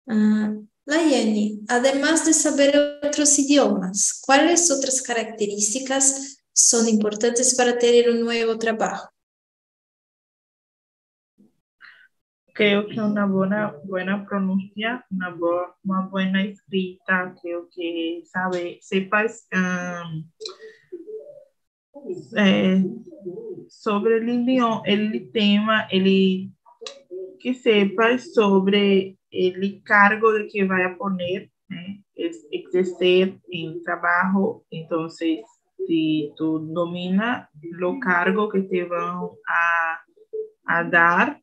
La 0.85 0.97
Layani, 0.97 1.61
además 1.69 2.27
de 2.27 2.33
saber 2.33 3.01
otros 3.03 3.39
idiomas, 3.39 4.21
¿cuáles 4.25 4.71
otras 4.71 5.01
características 5.01 6.43
son 6.53 6.89
importantes 6.89 7.55
para 7.55 7.79
tener 7.79 8.11
un 8.11 8.21
nuevo 8.21 8.59
trabajo? 8.59 9.09
Creo 12.53 12.87
que 12.87 13.01
una 13.01 13.27
buena, 13.27 13.75
buena 13.85 14.27
pronuncia, 14.27 15.07
una, 15.11 15.35
una 15.85 16.09
buena 16.09 16.45
escrita, 16.45 17.35
creo 17.41 17.69
que 17.75 18.23
sabe, 18.27 18.79
sepas 18.83 19.47
eh, 22.37 22.85
sobre 23.69 24.19
el 24.19 24.29
idioma, 24.29 24.83
el 24.85 25.31
tema, 25.33 25.87
el, 25.91 26.51
que 27.41 27.55
sepas 27.55 28.33
sobre 28.33 29.17
el 29.31 29.83
cargo 29.83 30.33
de 30.33 30.47
que 30.47 30.63
a 30.63 30.97
poner 30.97 31.51
¿eh? 31.71 32.03
es 32.15 32.47
exercer 32.51 33.39
el 33.51 33.83
trabajo, 33.83 34.65
entonces 34.71 35.41
si 35.87 36.33
tú 36.37 36.61
dominas 36.73 37.49
lo 37.63 37.99
cargo 37.99 38.49
que 38.49 38.63
te 38.63 38.85
van 38.85 39.29
a, 39.49 40.01
a 40.67 40.85
dar 40.85 41.43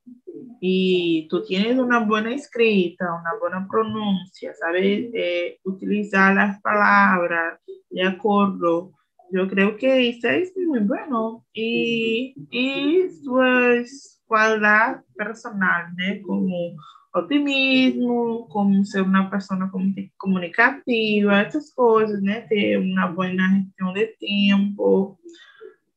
y 0.61 1.27
tú 1.29 1.43
tienes 1.43 1.77
una 1.77 1.99
buena 1.99 2.33
escrita, 2.33 3.05
una 3.13 3.31
buena 3.39 3.67
pronuncia, 3.69 4.53
sabes 4.53 5.09
eh, 5.13 5.59
utilizar 5.63 6.35
las 6.35 6.61
palabras 6.61 7.59
de 7.89 8.03
acuerdo, 8.03 8.91
yo 9.31 9.47
creo 9.47 9.77
que 9.77 10.09
eso 10.09 10.29
es 10.29 10.53
muy 10.57 10.79
bueno. 10.79 11.45
Y, 11.53 12.35
y 12.51 13.01
pues 13.25 14.21
cualidad 14.25 15.03
personal, 15.15 15.93
¿no? 15.95 16.21
Como 16.25 16.75
optimismo, 17.13 18.47
como 18.49 18.83
ser 18.85 19.01
una 19.01 19.29
persona 19.29 19.71
comunicativa, 20.17 21.41
essas 21.41 21.73
coisas, 21.73 22.21
né? 22.21 22.41
Ter 22.41 22.77
uma 22.77 23.07
boa 23.07 23.27
gestão 23.27 23.93
de 23.93 24.07
tempo. 24.19 25.19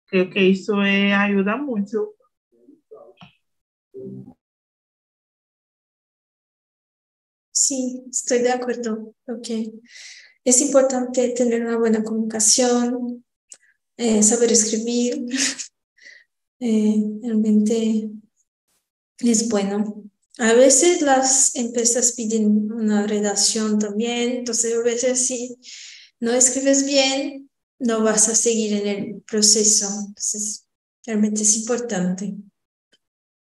Creo 0.08 0.30
que 0.30 0.40
isso 0.40 0.80
é, 0.82 1.12
ajuda 1.14 1.56
muito. 1.56 2.14
Sí, 7.52 8.04
estoy 8.10 8.40
de 8.40 8.50
acuerdo. 8.50 9.14
Okay. 9.28 9.72
Es 10.44 10.60
importante 10.60 11.28
tener 11.30 11.64
una 11.64 11.76
buena 11.78 12.02
comunicación, 12.02 13.24
eh, 13.96 14.22
saber 14.22 14.52
escribir. 14.52 15.26
Eh, 16.64 16.94
realmente 17.20 18.08
es 19.18 19.48
bueno. 19.48 20.04
A 20.38 20.52
veces 20.52 21.02
las 21.02 21.56
empresas 21.56 22.12
piden 22.12 22.70
una 22.70 23.04
redacción 23.04 23.80
también, 23.80 24.30
entonces 24.30 24.72
a 24.76 24.82
veces 24.82 25.26
si 25.26 25.58
no 26.20 26.32
escribes 26.32 26.86
bien, 26.86 27.50
no 27.80 28.04
vas 28.04 28.28
a 28.28 28.36
seguir 28.36 28.74
en 28.74 28.86
el 28.86 29.22
proceso. 29.22 29.88
Entonces, 30.06 30.64
realmente 31.04 31.42
es 31.42 31.56
importante. 31.56 32.32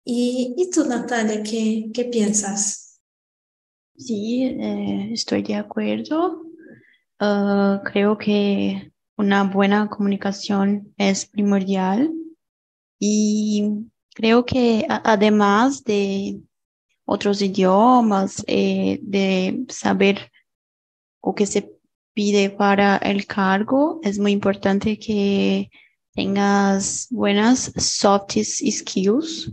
¿Y, 0.03 0.55
y 0.57 0.71
tú, 0.71 0.87
Natalia, 0.87 1.43
qué, 1.43 1.91
qué 1.93 2.07
piensas? 2.07 2.99
Sí, 3.97 4.45
eh, 4.45 5.11
estoy 5.13 5.43
de 5.43 5.57
acuerdo. 5.57 6.45
Ah, 7.21 7.81
creo 7.85 8.19
que 8.19 8.93
una 9.17 9.45
buena 9.45 9.89
comunicación 9.89 10.93
es 10.99 11.27
primordial 11.27 12.13
y 12.99 13.87
creo 14.15 14.45
que 14.45 14.87
además 14.89 15.85
de 15.85 16.41
otros 17.05 17.41
idiomas, 17.43 18.43
eh, 18.47 18.99
de 19.03 19.65
saber 19.69 20.33
o 21.21 21.35
que 21.35 21.47
se 21.47 21.71
pide 22.15 22.51
para 22.51 22.97
el 22.99 23.27
cargo, 23.27 24.01
es 24.03 24.19
muy 24.19 24.33
importante 24.33 24.99
que 24.99 25.71
tengas 26.15 27.09
buenas 27.11 27.73
soft 27.77 28.33
skills 28.43 29.53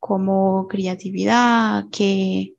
como 0.00 0.66
creatividad, 0.68 1.84
que, 1.90 2.54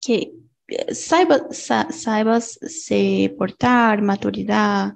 que 0.00 0.43
saibas, 0.90 2.58
se 2.62 3.34
portar, 3.38 4.02
maturidad, 4.02 4.94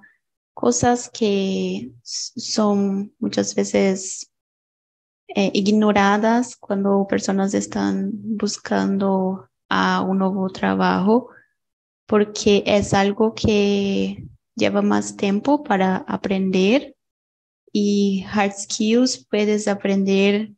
cosas 0.55 1.11
que 1.11 1.93
son 2.03 3.15
muchas 3.19 3.55
veces 3.55 4.31
eh, 5.29 5.51
ignoradas 5.55 6.57
cuando 6.57 7.07
personas 7.07 7.55
están 7.55 8.11
buscando 8.13 9.49
a 9.69 10.03
un 10.03 10.19
nuevo 10.19 10.49
trabajo, 10.49 11.29
porque 12.07 12.63
es 12.67 12.95
algo 12.95 13.35
que 13.35 14.25
lleva 14.57 14.83
más 14.83 15.17
tiempo 15.17 15.63
para 15.63 15.99
aprender 16.09 16.97
y 17.73 18.25
hard 18.33 18.53
skills 18.53 19.27
puedes 19.27 19.69
aprender, 19.69 20.53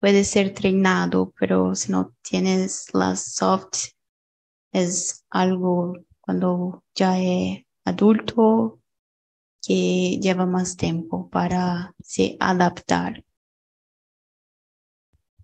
puedes 0.00 0.28
ser 0.28 0.48
entrenado, 0.48 1.32
pero 1.38 1.74
si 1.74 1.90
no 1.90 2.14
tienes 2.22 2.86
las 2.94 3.34
soft, 3.34 3.88
es 4.72 5.24
algo 5.30 5.94
cuando 6.20 6.84
ya 6.94 7.18
es 7.18 7.64
adulto 7.84 8.80
que 9.62 10.18
lleva 10.20 10.46
más 10.46 10.76
tiempo 10.76 11.28
para 11.30 11.94
se 12.02 12.36
adaptar. 12.40 13.24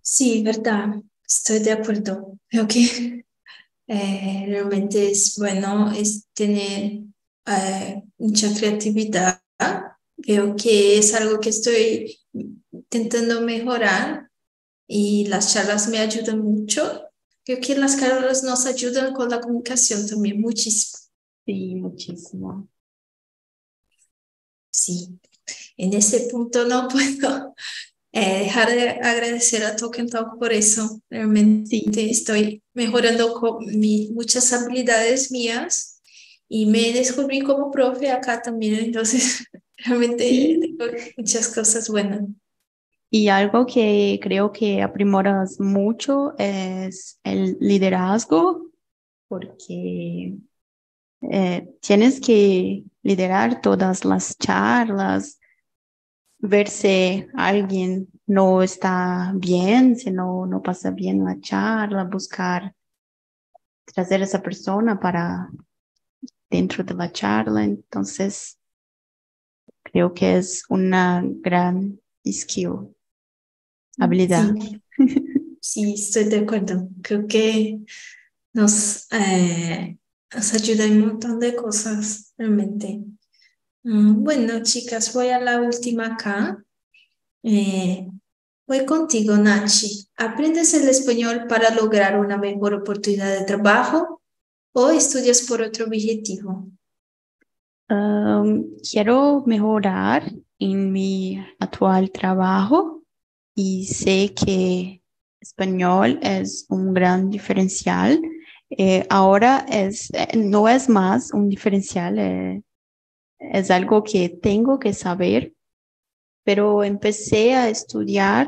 Sí, 0.01 0.43
verdad, 0.43 0.95
estoy 1.25 1.59
de 1.59 1.71
acuerdo. 1.71 2.37
Creo 2.47 2.67
que 2.67 3.25
eh, 3.87 4.45
realmente 4.47 5.11
es 5.11 5.35
bueno 5.37 5.91
es 5.91 6.27
tener 6.33 7.03
eh, 7.45 8.03
mucha 8.17 8.53
creatividad. 8.53 9.41
Creo 10.21 10.55
que 10.55 10.97
es 10.97 11.13
algo 11.13 11.39
que 11.39 11.49
estoy 11.49 12.19
intentando 12.71 13.41
mejorar 13.41 14.29
y 14.87 15.27
las 15.27 15.53
charlas 15.53 15.87
me 15.87 15.99
ayudan 15.99 16.39
mucho. 16.39 17.08
Creo 17.49 17.61
que 17.61 17.75
las 17.75 17.99
charlas 17.99 18.43
nos 18.43 18.67
ayudan 18.67 19.11
con 19.11 19.27
la 19.27 19.41
comunicación 19.41 20.07
también 20.07 20.39
muchísimo. 20.39 20.99
Sí, 21.47 21.73
muchísimo. 21.73 22.69
Sí, 24.69 25.19
en 25.75 25.93
ese 25.95 26.27
punto 26.31 26.65
no 26.65 26.87
puedo 26.91 27.55
eh, 28.11 28.43
dejar 28.43 28.69
de 28.69 28.89
agradecer 28.89 29.63
a 29.63 29.75
Token 29.75 30.07
Talk 30.09 30.37
por 30.37 30.53
eso. 30.53 31.01
Realmente 31.09 31.81
estoy 32.11 32.61
mejorando 32.75 33.33
con 33.33 33.65
muchas 34.13 34.53
habilidades 34.53 35.31
mías 35.31 36.03
y 36.47 36.67
me 36.67 36.93
descubrí 36.93 37.41
como 37.41 37.71
profe 37.71 38.11
acá 38.11 38.43
también, 38.43 38.75
entonces 38.75 39.43
realmente 39.77 40.59
tengo 40.61 40.85
muchas 41.17 41.47
cosas 41.47 41.89
buenas. 41.89 42.21
Y 43.11 43.29
algo 43.29 43.65
que 43.65 44.19
creo 44.21 44.51
que 44.51 44.83
aprimoras 44.83 45.59
mucho 45.59 46.35
es 46.37 47.19
el 47.23 47.57
liderazgo, 47.59 48.69
porque 49.27 50.37
eh, 51.21 51.69
tienes 51.81 52.21
que 52.21 52.83
liderar 53.01 53.61
todas 53.61 54.05
las 54.05 54.37
charlas, 54.37 55.39
ver 56.37 56.69
si 56.69 57.25
alguien 57.35 58.07
no 58.25 58.61
está 58.61 59.33
bien, 59.35 59.95
si 59.95 60.11
no, 60.11 60.45
no 60.45 60.61
pasa 60.61 60.91
bien 60.91 61.23
la 61.23 61.39
charla, 61.39 62.03
buscar 62.03 62.73
trazer 63.85 64.21
essa 64.21 64.41
persona 64.41 64.99
para 64.99 65.49
dentro 66.49 66.83
de 66.83 66.93
la 66.93 67.11
charla. 67.11 67.63
Entonces, 67.63 68.59
creo 69.83 70.13
que 70.13 70.37
es 70.37 70.63
una 70.69 71.23
gran 71.25 71.99
skill, 72.25 72.95
habilidad. 73.99 74.53
Sí. 74.55 74.81
sí, 75.61 75.93
estoy 75.93 76.25
de 76.25 76.39
acuerdo. 76.39 76.87
Creo 77.01 77.27
que 77.27 77.79
nos, 78.53 79.07
eh, 79.11 79.97
nos 80.33 80.53
ayuda 80.53 80.85
en 80.85 81.01
un 81.01 81.07
montón 81.09 81.39
de 81.39 81.55
cosas, 81.55 82.33
realmente. 82.37 83.01
Mm, 83.83 84.23
bueno, 84.23 84.63
chicas, 84.63 85.13
voy 85.13 85.29
a 85.29 85.39
la 85.39 85.61
última 85.61 86.07
acá. 86.07 86.63
Eh, 87.43 88.07
voy 88.67 88.85
contigo, 88.85 89.37
Nachi. 89.37 90.07
¿Aprendes 90.17 90.73
el 90.73 90.87
español 90.89 91.45
para 91.47 91.73
lograr 91.73 92.19
una 92.19 92.37
mejor 92.37 92.73
oportunidad 92.73 93.37
de 93.37 93.45
trabajo 93.45 94.21
o 94.73 94.89
estudias 94.89 95.43
por 95.43 95.61
otro 95.61 95.85
objetivo? 95.85 96.69
Um, 97.89 98.75
quiero 98.89 99.43
mejorar 99.47 100.31
en 100.59 100.91
mi 100.91 101.43
actual 101.59 102.11
trabajo 102.11 102.98
y 103.61 103.85
sé 103.87 104.33
que 104.33 105.03
español 105.41 106.17
es 106.21 106.65
un 106.69 106.93
gran 106.93 107.29
diferencial. 107.29 108.21
Eh, 108.69 109.05
ahora 109.09 109.65
es, 109.69 110.09
eh, 110.13 110.37
no 110.37 110.69
es 110.69 110.87
más 110.87 111.33
un 111.33 111.49
diferencial, 111.49 112.19
eh, 112.19 112.63
es 113.37 113.69
algo 113.69 114.01
que 114.01 114.29
tengo 114.29 114.79
que 114.79 114.93
saber, 114.93 115.53
pero 116.45 116.85
empecé 116.85 117.53
a 117.53 117.67
estudiar 117.67 118.47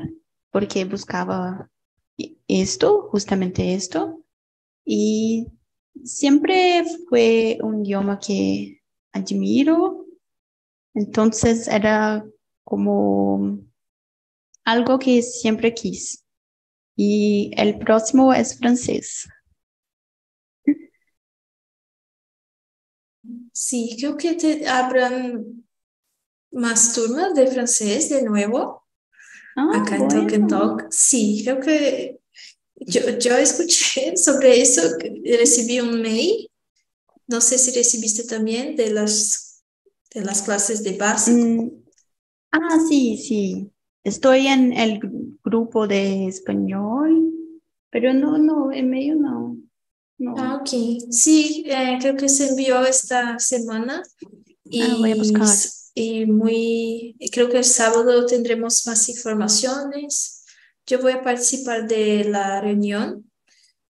porque 0.49 0.85
buscaba 0.85 1.69
esto, 2.47 3.09
justamente 3.11 3.73
esto, 3.73 4.23
y 4.85 5.47
siempre 6.05 6.85
fue 7.09 7.57
un 7.61 7.85
idioma 7.85 8.17
que 8.17 8.81
admiro, 9.11 10.05
entonces 10.93 11.67
era 11.67 12.25
como 12.63 13.59
algo 14.65 14.99
que 14.99 15.21
siempre 15.21 15.73
quise. 15.73 16.19
Y 16.95 17.51
el 17.57 17.79
próximo 17.79 18.33
es 18.33 18.57
francés. 18.57 19.27
Sí, 23.53 23.95
creo 23.99 24.17
que 24.17 24.33
te 24.33 24.67
abran 24.67 25.63
más 26.51 26.93
turmas 26.93 27.33
de 27.33 27.47
francés 27.47 28.09
de 28.09 28.23
nuevo. 28.23 28.85
Ah, 29.55 29.81
acá 29.81 29.97
en 29.97 30.07
Talk 30.07 30.33
and 30.33 30.49
Talk. 30.49 30.87
Sí, 30.91 31.41
creo 31.43 31.59
que 31.59 32.19
yo, 32.75 33.01
yo 33.19 33.37
escuché 33.37 34.15
sobre 34.17 34.61
eso, 34.61 34.81
recibí 35.23 35.79
un 35.79 36.01
mail. 36.01 36.49
No 37.27 37.39
sé 37.41 37.57
si 37.57 37.71
recibiste 37.71 38.23
también 38.23 38.75
de 38.75 38.89
las, 38.91 39.63
de 40.13 40.21
las 40.21 40.41
clases 40.41 40.83
de 40.83 40.97
base. 40.97 41.31
Mm, 41.31 41.71
ah, 42.51 42.79
sí, 42.89 43.17
sí. 43.17 43.71
Estoy 44.03 44.47
en 44.47 44.73
el 44.73 44.99
grupo 45.43 45.87
de 45.87 46.27
español, 46.27 47.31
pero 47.91 48.13
no, 48.13 48.37
no, 48.37 48.71
en 48.71 48.89
medio 48.89 49.15
no. 49.15 49.57
no. 50.17 50.35
Ah, 50.37 50.55
ok. 50.55 50.69
Sí, 51.11 51.65
eh, 51.67 51.97
creo 51.99 52.15
que 52.15 52.29
se 52.29 52.49
envió 52.49 52.83
esta 52.85 53.37
semana. 53.37 54.01
Y, 54.63 54.81
ah, 54.81 54.95
voy 54.97 55.11
a 55.11 55.15
buscar. 55.15 55.47
y 55.93 56.25
muy, 56.25 57.15
creo 57.31 57.49
que 57.49 57.57
el 57.57 57.63
sábado 57.63 58.25
tendremos 58.25 58.87
más 58.87 59.07
informaciones. 59.09 60.45
Yo 60.87 60.99
voy 60.99 61.13
a 61.13 61.21
participar 61.21 61.87
de 61.87 62.23
la 62.23 62.59
reunión 62.61 63.29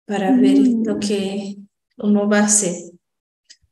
para 0.04 0.30
mm. 0.30 0.40
ver 0.40 0.59
lo 0.84 0.98
que, 1.00 1.57
cómo 1.96 2.28
va 2.28 2.40
a 2.40 2.48
ser. 2.48 2.76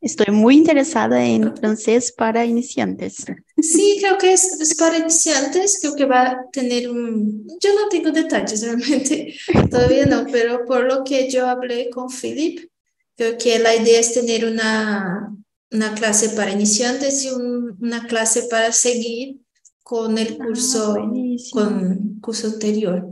Estoy 0.00 0.34
muy 0.34 0.56
interesada 0.56 1.24
en 1.24 1.56
francés 1.56 2.12
para 2.12 2.44
iniciantes. 2.44 3.24
Sí, 3.64 3.96
creo 3.98 4.18
que 4.18 4.32
es, 4.32 4.60
es, 4.60 4.74
para 4.74 4.98
iniciantes, 4.98 5.78
creo 5.80 5.94
que 5.94 6.04
va 6.04 6.28
a 6.28 6.50
tener 6.52 6.90
un... 6.90 7.46
Yo 7.60 7.74
no 7.74 7.88
tengo 7.88 8.10
detalles 8.10 8.62
realmente, 8.62 9.34
todavía 9.70 10.04
no, 10.04 10.26
pero 10.30 10.64
por 10.66 10.84
lo 10.84 11.02
que 11.02 11.30
yo 11.30 11.48
hablé 11.48 11.88
con 11.88 12.10
Philip, 12.10 12.68
creo 13.16 13.38
que 13.38 13.58
la 13.58 13.74
idea 13.74 14.00
es 14.00 14.12
tener 14.12 14.44
una, 14.44 15.34
una 15.70 15.94
clase 15.94 16.30
para 16.30 16.52
iniciantes 16.52 17.24
y 17.24 17.30
un, 17.30 17.78
una 17.80 18.06
clase 18.06 18.42
para 18.50 18.70
seguir 18.70 19.40
con 19.82 20.18
el 20.18 20.36
curso, 20.36 20.96
ah, 20.98 21.10
con 21.52 22.20
curso 22.20 22.48
anterior. 22.48 23.08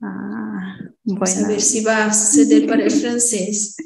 Ah, 0.00 0.48
Vamos 1.10 1.36
a 1.38 1.48
ver 1.48 1.60
si 1.60 1.82
va 1.82 2.06
a 2.06 2.12
suceder 2.12 2.66
para 2.66 2.84
el 2.84 2.90
francés. 3.02 3.76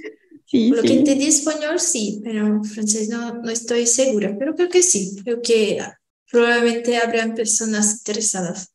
Sí, 0.53 0.75
lo 0.75 0.83
sí. 0.83 0.89
que 0.89 0.95
entendí 0.99 1.27
español, 1.29 1.81
sí, 1.81 2.21
pero 2.23 2.63
francés 2.65 3.09
no, 3.09 3.35
no 3.43 3.49
estoy 3.51 3.87
segura, 3.87 4.37
pero 4.39 4.55
creo 4.55 4.69
que 4.69 4.83
sí, 4.83 5.17
creo 5.25 5.41
que 5.41 5.79
probablemente 6.31 6.99
habrán 6.99 7.35
personas 7.35 7.99
interesadas. 7.99 8.71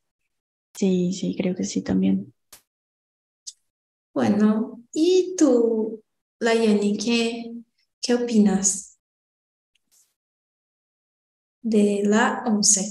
Sí, 0.74 1.12
sí, 1.14 1.36
creo 1.36 1.56
que 1.56 1.64
sí 1.66 1.82
también. 1.82 2.34
Bueno, 4.14 4.84
¿y 4.94 5.36
tú, 5.38 6.04
Layani, 6.40 6.98
qué, 6.98 7.54
qué 8.02 8.16
opinas 8.16 8.98
de 11.62 12.02
la 12.04 12.44
11? 12.48 12.82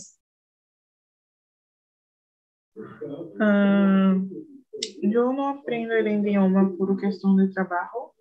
Ah, 3.41 4.16
yo 5.03 5.32
no 5.32 5.49
aprendo 5.49 5.95
el 5.95 6.09
idioma 6.09 6.72
por 6.76 7.01
cuestión 7.01 7.37
de 7.37 7.49
trabajo. 7.49 8.16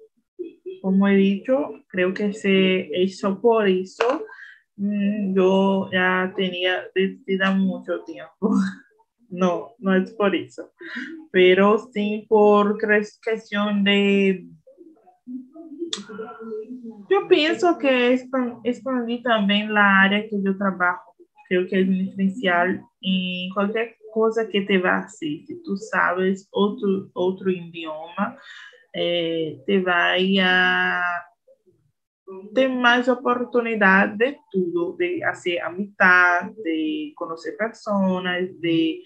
Como 0.86 1.08
he 1.08 1.16
dicho, 1.16 1.82
creo 1.88 2.14
que 2.14 2.32
se 2.32 2.88
hizo 2.94 3.42
por 3.42 3.68
eso. 3.68 4.24
mm, 4.78 5.34
Yo 5.36 5.90
ya 5.92 6.32
tenía 6.36 6.84
decidida 6.94 7.50
mucho 7.52 8.04
tiempo. 8.04 8.52
No, 9.28 9.72
no 9.80 9.96
es 9.96 10.12
por 10.14 10.36
eso. 10.36 10.72
Pero 11.32 11.80
sí 11.92 12.28
por 12.30 12.78
cuestión 13.24 13.84
de... 13.84 14.46
Yo 17.10 17.28
pienso 17.28 17.80
que 17.80 18.14
expan- 18.14 18.60
expandí 18.64 19.24
también 19.24 19.74
la 19.74 20.04
área 20.04 20.22
que 20.30 20.38
yo 20.44 20.56
trabajo. 20.56 21.16
Creo 21.50 21.66
que 21.68 21.82
es 21.82 21.88
un 21.88 21.98
diferencial 21.98 22.84
en 23.02 23.50
cualquier 23.56 23.96
cosa 24.14 24.48
que 24.48 24.62
te 24.62 24.78
va 24.78 24.98
a 24.98 25.00
hacer. 25.00 25.40
Si 25.48 25.64
tú 25.64 25.76
sabes 25.76 26.48
otro, 26.52 27.10
otro 27.14 27.50
idioma, 27.50 28.38
eh, 28.96 29.62
te 29.66 29.80
va 29.82 30.14
a 30.16 31.26
ter 32.54 32.70
mais 32.70 33.08
oportunidade 33.08 34.18
de 34.18 34.38
tudo, 34.52 34.96
de 34.98 35.20
fazer 35.20 35.60
amizade, 35.60 36.56
de 36.64 37.14
conhecer 37.16 37.58
pessoas, 37.58 38.50
de 38.60 39.02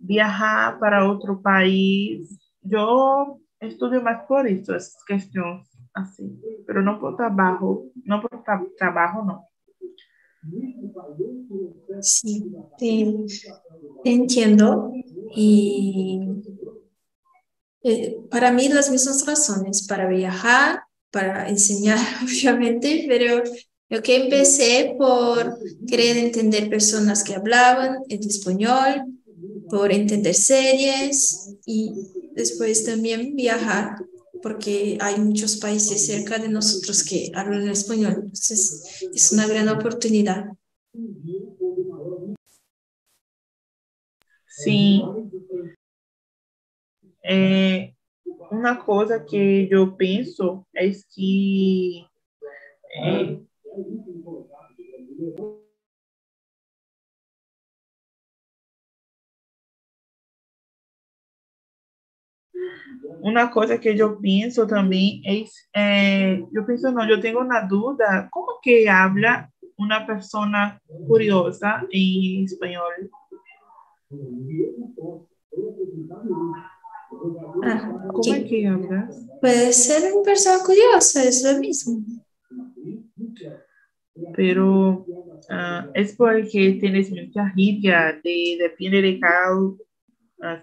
viajar 0.00 0.78
para 0.78 1.06
outro 1.06 1.40
país. 1.40 2.28
Eu 2.70 3.40
estudo 3.62 4.02
mais 4.02 4.26
por 4.26 4.46
isso, 4.46 4.74
essas 4.74 5.02
questões 5.04 5.66
assim, 5.94 6.38
pero 6.66 6.82
não 6.82 6.98
por 6.98 7.16
trabalho, 7.16 7.90
não 8.04 8.20
por 8.20 8.42
tra 8.42 8.62
trabalho, 8.76 9.24
não. 9.24 9.42
Sí, 12.00 12.52
entiendo. 14.04 14.92
Y 15.34 16.20
eh, 17.82 18.16
para 18.30 18.52
mí 18.52 18.68
las 18.68 18.90
mismas 18.90 19.24
razones, 19.26 19.86
para 19.86 20.08
viajar, 20.08 20.80
para 21.10 21.48
enseñar, 21.48 21.98
obviamente, 22.22 23.04
pero 23.08 23.42
yo 23.90 24.02
que 24.02 24.16
empecé 24.16 24.94
por 24.98 25.58
querer 25.86 26.18
entender 26.18 26.68
personas 26.68 27.24
que 27.24 27.34
hablaban 27.34 27.98
el 28.08 28.20
español, 28.26 29.02
por 29.70 29.92
entender 29.92 30.34
series 30.34 31.54
y 31.66 31.92
después 32.34 32.84
también 32.84 33.34
viajar, 33.36 33.96
porque 34.42 34.98
hay 35.00 35.18
muchos 35.20 35.56
países 35.56 36.06
cerca 36.06 36.38
de 36.38 36.48
nosotros 36.48 37.02
que 37.02 37.30
hablan 37.34 37.68
español. 37.68 38.14
Entonces, 38.24 38.82
es 39.14 39.32
una 39.32 39.46
gran 39.46 39.68
oportunidad. 39.68 40.46
Sim. 44.58 45.30
É, 47.30 47.92
uma 48.50 48.76
coisa 48.76 49.20
que 49.20 49.68
eu 49.70 49.94
penso 49.94 50.64
é 50.74 50.90
que 51.12 52.06
é, 52.96 53.38
uma 63.20 63.48
coisa 63.48 63.76
que 63.76 63.90
eu 63.90 64.18
penso 64.18 64.66
também 64.66 65.20
é, 65.26 65.44
é 65.76 66.40
eu 66.52 66.64
penso 66.64 66.90
não, 66.90 67.06
eu 67.06 67.20
tenho 67.20 67.40
uma 67.40 67.60
dúvida, 67.60 68.26
como 68.30 68.58
que 68.60 68.88
habla 68.88 69.50
una 69.78 70.06
persona 70.06 70.80
curiosa 71.06 71.86
en 71.92 72.44
español? 72.44 72.92
Ah, 77.64 77.92
¿Cómo 78.12 78.34
es 78.34 78.48
que 78.48 78.66
hablas? 78.66 79.16
Puede 79.40 79.72
ser 79.72 80.12
una 80.12 80.22
persona 80.22 80.58
curiosa, 80.64 81.24
es 81.24 81.42
lo 81.42 81.58
mismo. 81.58 82.00
Pero 84.36 85.06
ah, 85.48 85.86
es 85.94 86.14
porque 86.14 86.78
tienes 86.80 87.10
mucha 87.10 87.50
gira, 87.54 88.18
de, 88.22 88.56
depende 88.60 89.02
de 89.02 89.20
cada 89.20 89.60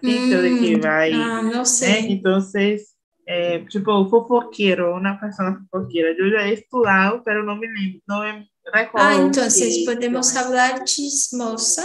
sitio 0.00 0.42
de 0.42 0.50
que 0.50 0.76
Mm, 0.76 0.82
va. 0.82 1.02
ah, 1.02 1.42
no 1.42 1.62
¿eh? 1.62 1.66
sé. 1.66 1.98
Entonces, 2.00 2.96
eh, 3.26 3.64
tipo, 3.70 4.08
fofoquero, 4.08 4.94
una 4.94 5.18
persona 5.18 5.66
fofoquera. 5.70 6.10
Yo 6.18 6.26
ya 6.26 6.48
he 6.48 6.54
estudiado, 6.54 7.22
pero 7.24 7.42
no 7.42 7.56
me, 7.56 7.66
no 8.06 8.20
me 8.20 8.48
recuerdo. 8.72 9.08
Ah, 9.08 9.16
entonces 9.20 9.82
podemos 9.84 10.34
hablar 10.36 10.84
chismosa, 10.84 11.84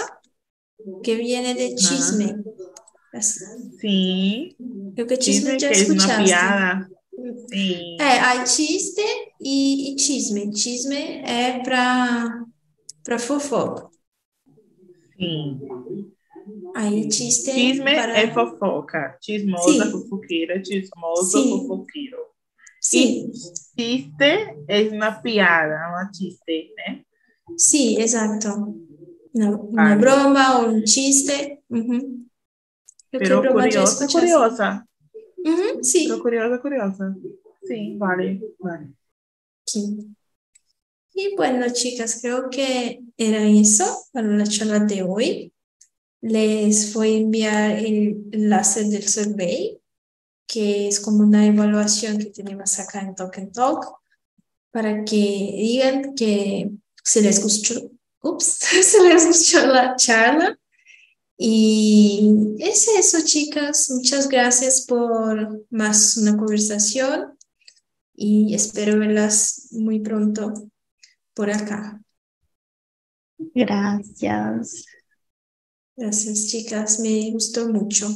que 1.03 1.15
viene 1.15 1.53
de 1.53 1.76
chisme. 1.76 2.36
Sí, 3.80 4.55
Creo 4.95 5.07
que 5.07 5.18
chisme 5.18 5.53
dicen 5.53 5.59
ya 5.59 5.70
que 5.70 5.74
es 5.82 5.89
una 5.89 5.97
escuchaste. 6.03 6.24
piada. 6.24 6.89
Sí. 7.49 7.97
É, 7.99 8.20
hay 8.20 8.43
chiste 8.45 9.01
e, 9.39 9.91
e 9.91 9.95
chisme. 9.95 10.51
Chisme 10.51 11.22
é 11.26 11.59
para 11.64 12.45
para 13.03 13.20
fofoca. 13.20 13.89
Sí. 15.18 15.59
Aí 16.76 17.07
chiste 17.09 17.51
Chisme 17.53 17.93
para... 17.95 18.22
es 18.22 18.34
fofoca. 18.34 19.18
Chismosa, 19.20 19.86
Sí. 19.86 19.91
fofoquera, 19.91 20.62
chismoso, 20.62 21.41
Sí. 21.43 21.49
fofoquero. 21.49 22.18
Sim, 22.80 23.32
Chiste 23.78 24.55
es 24.68 24.91
una 24.91 25.22
piada, 25.22 25.89
una 25.93 26.09
chiste, 26.12 26.72
¿eh? 26.88 27.05
sim, 27.55 27.99
exato. 27.99 28.74
Uma, 29.34 29.49
uma 29.62 29.84
Vale. 29.84 29.95
broma 30.01 30.59
ou 30.62 30.70
um 30.70 30.84
chiste. 30.84 31.59
Uhum. 31.70 32.26
Pero 33.12 33.41
curiosa, 33.51 34.07
curiosa. 34.07 34.88
Sim. 35.82 36.07
Pero 36.07 36.22
curiosa, 36.22 36.62
curiosa. 36.62 37.16
Sí, 37.64 37.95
vale, 37.97 38.41
vale. 38.59 38.93
Sí. 39.66 40.16
Y 41.14 41.36
bueno, 41.36 41.66
chicas, 41.72 42.20
creo 42.22 42.49
que 42.49 43.03
era 43.18 43.43
eso 43.43 44.07
para 44.12 44.28
la 44.28 44.45
charla 44.45 44.80
de 44.80 45.03
hoy. 45.03 45.53
Les 46.22 46.93
voy 46.93 47.16
a 47.16 47.18
enviar 47.18 47.72
el 47.72 48.30
enlace 48.32 48.86
del 48.86 49.07
survey, 49.07 49.82
que 50.47 50.88
es 50.88 50.99
como 50.99 51.20
una 51.24 51.45
evaluación 51.45 52.18
que 52.18 52.26
tenemos 52.26 52.80
acá 52.80 53.01
en 53.01 53.16
Talk 53.16 53.38
and 53.38 53.51
Talk, 53.51 53.86
para 54.72 55.03
que 55.03 55.16
digan 55.16 56.14
que 56.16 56.72
se 57.03 57.22
les 57.22 57.41
gustó, 57.41 57.91
ups, 58.22 58.45
se 58.84 59.03
les 59.03 59.26
gustó 59.28 59.66
la 59.68 59.95
charla. 59.95 60.57
Y 61.38 62.55
es 62.59 62.88
eso, 62.88 63.17
chicas. 63.25 63.89
Muchas 63.91 64.29
gracias 64.29 64.86
por 64.88 65.65
más 65.69 66.17
una 66.17 66.38
conversación 66.38 67.38
y 68.13 68.53
espero 68.53 68.99
verlas 68.99 69.69
muy 69.71 69.99
pronto 69.99 70.53
por 71.34 71.49
acá. 71.49 71.99
Gracias. 73.55 74.86
Gracias, 75.95 76.47
chicas. 76.47 76.99
Me 76.99 77.32
gustó 77.32 77.67
mucho. 77.69 78.07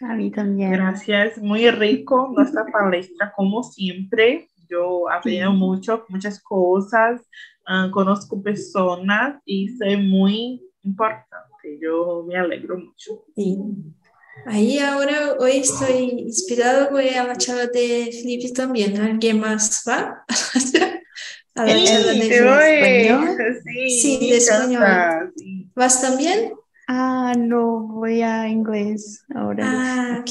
A 0.00 0.14
mí 0.16 0.30
también. 0.30 0.72
Gracias, 0.72 1.38
muy 1.38 1.70
rico 1.70 2.32
nuestra 2.34 2.66
palestra, 2.66 3.32
como 3.36 3.62
siempre. 3.62 4.48
Yo 4.68 5.08
aprendo 5.10 5.52
Sí. 5.52 5.56
mucho, 5.56 6.04
muchas 6.08 6.40
cosas, 6.40 7.20
ah, 7.66 7.90
conozco 7.92 8.42
personas 8.42 9.40
y 9.44 9.70
es 9.80 9.98
muy 10.02 10.62
importante. 10.82 11.53
Yo 11.80 12.24
me 12.26 12.36
alegro 12.36 12.78
mucho. 12.78 13.24
Y 13.36 13.58
ahí 14.46 14.78
ahora, 14.78 15.34
hoy 15.38 15.52
estoy 15.58 16.10
inspirado, 16.26 16.90
voy 16.90 17.08
a 17.08 17.24
la 17.24 17.36
charla 17.36 17.66
de 17.66 18.10
Felipe 18.12 18.50
también. 18.52 18.96
¿Alguien 19.00 19.40
más 19.40 19.82
va? 19.88 20.24
A 21.56 21.64
la 21.66 21.84
charla 21.84 22.12
de 22.14 22.22
Sí, 22.22 22.30
Felipe. 22.30 23.06
español? 23.06 23.36
Sí, 23.64 24.00
Sí, 24.18 24.30
de 24.30 24.36
español. 24.38 25.32
sí. 25.36 25.70
¿Vas 25.76 26.00
también? 26.02 26.52
Ah, 26.88 27.32
no, 27.38 27.86
voy 27.92 28.22
a 28.22 28.48
inglés 28.48 29.24
ahora. 29.34 29.62
Ah, 29.64 30.20
ok. 30.20 30.30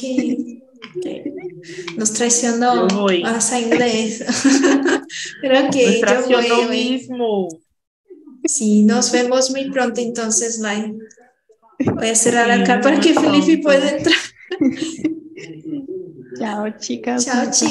Nos 1.98 2.14
traicionó. 2.14 2.88
Vas 3.24 3.54
a 3.54 3.60
inglés. 3.60 4.24
Pero 5.42 5.60
ok, 5.60 5.76
Nos 5.76 5.96
yo 5.96 6.00
traicionó 6.02 6.56
voy. 6.58 6.66
voy. 6.66 6.90
mismo. 6.92 7.48
Sí, 8.46 8.84
nos 8.84 9.12
vemos 9.14 9.50
muy 9.52 9.72
pronto 9.72 10.02
entonces, 10.02 10.60
Lai. 10.60 10.94
Voy 11.86 12.10
a 12.10 12.16
cerrar 12.16 12.50
acá 12.52 12.82
para 12.82 13.00
que 13.00 13.14
Felipe 13.14 13.62
pronto. 13.62 13.64
pueda 13.64 13.98
entrar. 13.98 14.16
Chao, 16.38 16.70
chicas. 16.80 17.26
Chao, 17.26 17.42
chicos. 17.44 17.58